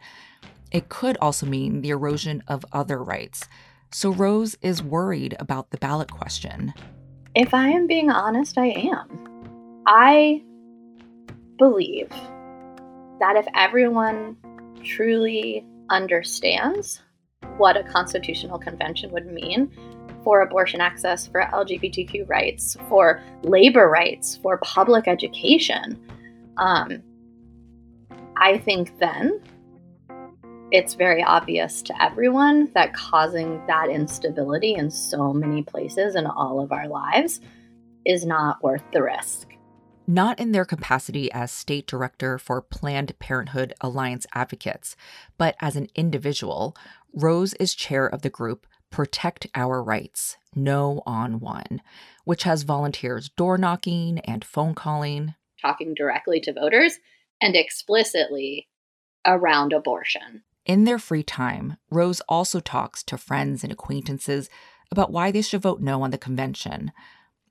It 0.72 0.90
could 0.90 1.18
also 1.22 1.46
mean 1.46 1.82
the 1.82 1.92
erosion 1.92 2.44
of 2.48 2.66
other 2.74 3.02
rights 3.02 3.48
so 3.94 4.12
Rose 4.12 4.56
is 4.62 4.82
worried 4.82 5.36
about 5.40 5.70
the 5.72 5.78
ballot 5.78 6.12
question. 6.12 6.74
If 7.36 7.54
I 7.54 7.70
am 7.70 7.88
being 7.88 8.10
honest, 8.10 8.58
I 8.58 8.68
am. 8.68 9.84
I 9.86 10.42
believe 11.58 12.10
that 13.20 13.36
if 13.36 13.46
everyone 13.56 14.38
truly 14.84 15.66
understands 15.90 17.02
what 17.58 17.78
a 17.78 17.84
constitutional 17.84 18.58
convention 18.58 19.12
would 19.12 19.28
mean 19.28 19.72
for 20.24 20.42
abortion 20.42 20.82
access, 20.82 21.28
for 21.28 21.42
LGBTQ 21.42 22.28
rights, 22.30 22.78
for 22.88 23.22
labor 23.44 23.90
rights, 23.90 24.38
for 24.42 24.58
public 24.60 25.08
education, 25.08 26.00
um, 26.58 27.02
I 28.38 28.58
think 28.58 28.98
then 29.00 29.42
it's 30.74 30.96
very 30.96 31.22
obvious 31.24 31.84
to 31.84 32.04
everyone 32.04 32.68
that 32.74 32.96
causing 32.96 33.64
that 33.68 33.90
instability 33.90 34.74
in 34.74 34.90
so 34.90 35.32
many 35.32 35.62
places 35.62 36.16
in 36.16 36.26
all 36.26 36.60
of 36.60 36.72
our 36.72 36.88
lives 36.88 37.42
is 38.08 38.26
not 38.26 38.64
worth 38.64 38.82
the 38.92 39.04
risk. 39.04 39.50
Not 40.08 40.40
in 40.40 40.52
their 40.52 40.66
capacity 40.66 41.32
as 41.32 41.52
state 41.52 41.86
director 41.86 42.40
for 42.40 42.60
Planned 42.60 43.18
Parenthood 43.20 43.76
Alliance 43.82 44.26
Advocates, 44.34 44.96
but 45.38 45.56
as 45.62 45.76
an 45.76 45.90
individual, 45.94 46.76
Rose 47.14 47.54
is 47.54 47.76
chair 47.76 48.08
of 48.08 48.24
the 48.24 48.32
group 48.32 48.66
Protect 48.90 49.46
Our 49.54 49.82
Rights, 49.84 50.38
No 50.56 51.04
on 51.06 51.40
One, 51.40 51.84
which 52.26 52.44
has 52.44 52.64
volunteers 52.64 53.30
door 53.30 53.60
knocking 53.60 54.18
and 54.22 54.44
phone 54.44 54.74
calling, 54.74 55.36
talking 55.62 55.94
directly 55.94 56.40
to 56.42 56.52
voters 56.52 56.98
and 57.40 57.56
explicitly 57.56 58.68
around 59.24 59.72
abortion. 59.72 60.42
In 60.66 60.86
their 60.86 61.00
free 61.00 61.24
time, 61.24 61.78
Rose 61.90 62.22
also 62.22 62.60
talks 62.60 63.04
to 63.04 63.18
friends 63.18 63.64
and 63.64 63.74
acquaintances 63.74 64.50
about 64.92 65.12
why 65.12 65.32
they 65.32 65.42
should 65.42 65.62
vote 65.62 65.82
no 65.82 66.02
on 66.04 66.12
the 66.12 66.18
convention. 66.18 66.92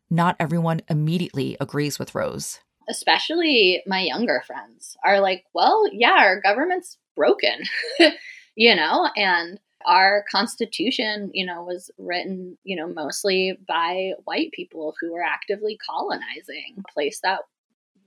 Not 0.08 0.36
everyone 0.40 0.80
immediately 0.88 1.56
agrees 1.60 1.98
with 1.98 2.14
Rose. 2.14 2.60
Especially 2.88 3.82
my 3.86 4.00
younger 4.00 4.42
friends 4.46 4.96
are 5.04 5.20
like, 5.20 5.44
well, 5.52 5.84
yeah, 5.92 6.16
our 6.18 6.40
government's 6.40 6.98
broken, 7.14 7.62
you 8.54 8.74
know, 8.74 9.08
and 9.16 9.60
our 9.84 10.24
constitution, 10.30 11.30
you 11.34 11.44
know, 11.44 11.62
was 11.62 11.90
written, 11.98 12.56
you 12.64 12.76
know, 12.76 12.88
mostly 12.88 13.58
by 13.66 14.12
white 14.24 14.52
people 14.52 14.94
who 15.00 15.12
were 15.12 15.22
actively 15.22 15.78
colonizing 15.84 16.76
a 16.78 16.92
place 16.92 17.20
that 17.22 17.40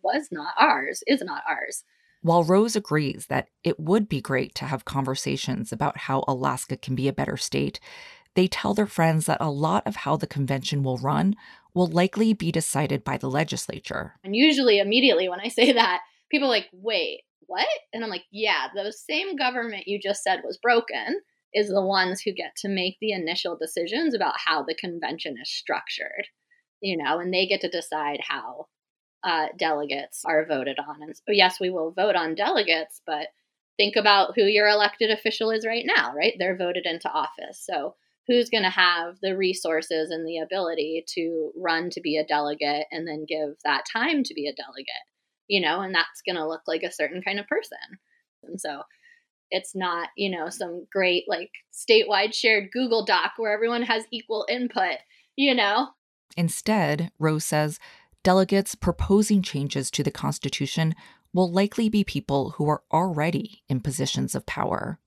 was 0.01 0.29
not 0.31 0.53
ours, 0.57 1.03
is 1.07 1.21
not 1.21 1.43
ours. 1.47 1.83
While 2.25 2.43
Rose 2.43 2.75
agrees 2.75 3.27
that 3.27 3.49
it 3.63 3.79
would 3.79 4.09
be 4.09 4.19
great 4.19 4.55
to 4.55 4.65
have 4.65 4.83
conversations 4.83 5.71
about 5.71 5.95
how 5.95 6.23
Alaska 6.27 6.75
can 6.75 6.95
be 6.95 7.07
a 7.07 7.13
better 7.13 7.37
state, 7.37 7.79
they 8.33 8.47
tell 8.47 8.73
their 8.73 8.87
friends 8.87 9.27
that 9.27 9.37
a 9.39 9.51
lot 9.51 9.85
of 9.85 9.97
how 9.97 10.17
the 10.17 10.25
convention 10.25 10.81
will 10.81 10.97
run 10.97 11.35
will 11.75 11.85
likely 11.85 12.33
be 12.33 12.51
decided 12.51 13.03
by 13.03 13.17
the 13.17 13.29
legislature. 13.29 14.15
And 14.23 14.35
usually, 14.35 14.79
immediately 14.79 15.29
when 15.29 15.39
I 15.39 15.49
say 15.49 15.71
that, 15.73 16.01
people 16.31 16.47
are 16.47 16.49
like, 16.49 16.65
wait, 16.73 17.21
what? 17.41 17.67
And 17.93 18.03
I'm 18.03 18.09
like, 18.09 18.25
yeah, 18.31 18.69
the 18.73 18.91
same 18.91 19.35
government 19.35 19.83
you 19.87 19.99
just 20.01 20.23
said 20.23 20.39
was 20.43 20.57
broken 20.57 21.21
is 21.53 21.67
the 21.67 21.85
ones 21.85 22.21
who 22.21 22.33
get 22.33 22.55
to 22.61 22.69
make 22.69 22.97
the 22.99 23.11
initial 23.11 23.55
decisions 23.55 24.15
about 24.15 24.33
how 24.43 24.63
the 24.63 24.73
convention 24.73 25.35
is 25.39 25.51
structured, 25.51 26.25
you 26.81 26.97
know, 26.97 27.19
and 27.19 27.31
they 27.31 27.45
get 27.45 27.61
to 27.61 27.69
decide 27.69 28.21
how 28.27 28.65
uh, 29.25 29.47
delegates 29.57 30.23
are 30.23 30.45
voted 30.45 30.77
on. 30.79 31.01
And 31.01 31.13
yes, 31.27 31.59
we 31.59 31.71
will 31.71 31.91
vote 31.91 32.15
on 32.15 32.35
delegates, 32.35 33.01
but 33.07 33.27
think 33.75 33.95
about 33.95 34.35
who 34.35 34.43
your 34.43 34.67
elected 34.67 35.09
official 35.09 35.49
is 35.49 35.65
right 35.65 35.85
now, 35.85 36.13
right? 36.15 36.35
They're 36.37 36.55
voted 36.55 36.85
into 36.85 37.09
office. 37.09 37.59
So 37.59 37.95
who's 38.27 38.49
going 38.49 38.63
to 38.63 38.69
have 38.69 39.17
the 39.21 39.35
resources 39.35 40.11
and 40.11 40.25
the 40.27 40.37
ability 40.37 41.05
to 41.15 41.51
run 41.57 41.89
to 41.91 42.01
be 42.01 42.17
a 42.17 42.25
delegate 42.25 42.85
and 42.91 43.07
then 43.07 43.25
give 43.27 43.55
that 43.65 43.85
time 43.91 44.23
to 44.23 44.33
be 44.35 44.47
a 44.47 44.55
delegate, 44.55 44.93
you 45.47 45.59
know, 45.59 45.81
and 45.81 45.93
that's 45.93 46.21
going 46.25 46.35
to 46.35 46.47
look 46.47 46.61
like 46.67 46.83
a 46.83 46.91
certain 46.91 47.21
kind 47.23 47.39
of 47.39 47.47
person. 47.47 47.77
And 48.43 48.61
so 48.61 48.83
it's 49.49 49.75
not, 49.75 50.09
you 50.15 50.29
know, 50.29 50.49
some 50.49 50.85
great 50.91 51.25
like 51.27 51.51
statewide 51.73 52.33
shared 52.33 52.71
Google 52.71 53.05
Doc 53.05 53.33
where 53.37 53.53
everyone 53.53 53.83
has 53.83 54.03
equal 54.11 54.45
input, 54.47 54.97
you 55.35 55.55
know? 55.55 55.89
Instead, 56.37 57.11
Rose 57.19 57.45
says 57.45 57.79
delegates 58.25 58.73
proposing 58.73 59.43
changes 59.43 59.91
to 59.91 60.01
the 60.01 60.09
Constitution 60.09 60.95
will 61.31 61.51
likely 61.51 61.89
be 61.89 62.03
people 62.03 62.55
who 62.57 62.67
are 62.67 62.81
already 62.91 63.61
in 63.69 63.79
positions 63.79 64.33
of 64.33 64.47
power. 64.47 64.99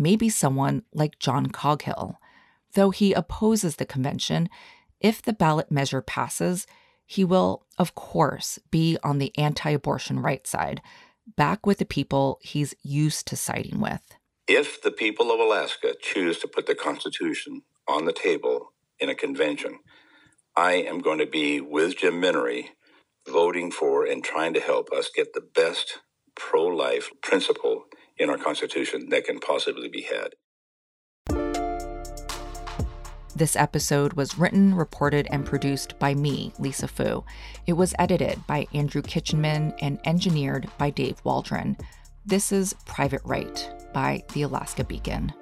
Maybe 0.00 0.28
someone 0.28 0.82
like 0.92 1.20
John 1.20 1.46
Coghill. 1.46 2.18
Though 2.74 2.90
he 2.90 3.12
opposes 3.12 3.76
the 3.76 3.86
convention, 3.86 4.48
if 5.00 5.22
the 5.22 5.32
ballot 5.32 5.70
measure 5.70 6.02
passes, 6.02 6.66
he 7.06 7.22
will, 7.22 7.66
of 7.78 7.94
course, 7.94 8.58
be 8.68 8.98
on 9.04 9.18
the 9.18 9.30
anti 9.38 9.70
abortion 9.70 10.18
right 10.18 10.44
side, 10.44 10.82
back 11.36 11.64
with 11.64 11.78
the 11.78 11.84
people 11.84 12.40
he's 12.42 12.74
used 12.82 13.28
to 13.28 13.36
siding 13.36 13.80
with. 13.80 14.02
If 14.48 14.82
the 14.82 14.90
people 14.90 15.30
of 15.30 15.38
Alaska 15.38 15.94
choose 16.02 16.40
to 16.40 16.48
put 16.48 16.66
the 16.66 16.74
Constitution 16.74 17.62
on 17.86 18.06
the 18.06 18.12
table 18.12 18.72
in 18.98 19.08
a 19.08 19.14
convention, 19.14 19.78
I 20.56 20.74
am 20.74 21.00
going 21.00 21.18
to 21.18 21.26
be 21.26 21.60
with 21.60 21.98
Jim 21.98 22.20
Minnery 22.20 22.66
voting 23.28 23.72
for 23.72 24.06
and 24.06 24.22
trying 24.22 24.54
to 24.54 24.60
help 24.60 24.92
us 24.92 25.10
get 25.14 25.32
the 25.34 25.40
best 25.40 25.98
pro 26.36 26.64
life 26.64 27.10
principle 27.22 27.86
in 28.16 28.30
our 28.30 28.38
Constitution 28.38 29.08
that 29.08 29.24
can 29.24 29.40
possibly 29.40 29.88
be 29.88 30.02
had. 30.02 30.34
This 33.34 33.56
episode 33.56 34.12
was 34.12 34.38
written, 34.38 34.76
reported, 34.76 35.26
and 35.28 35.44
produced 35.44 35.98
by 35.98 36.14
me, 36.14 36.52
Lisa 36.60 36.86
Phu. 36.86 37.24
It 37.66 37.72
was 37.72 37.92
edited 37.98 38.46
by 38.46 38.68
Andrew 38.72 39.02
Kitchenman 39.02 39.74
and 39.80 39.98
engineered 40.04 40.68
by 40.78 40.90
Dave 40.90 41.20
Waldron. 41.24 41.76
This 42.24 42.52
is 42.52 42.76
Private 42.86 43.22
Right 43.24 43.68
by 43.92 44.22
the 44.34 44.42
Alaska 44.42 44.84
Beacon. 44.84 45.32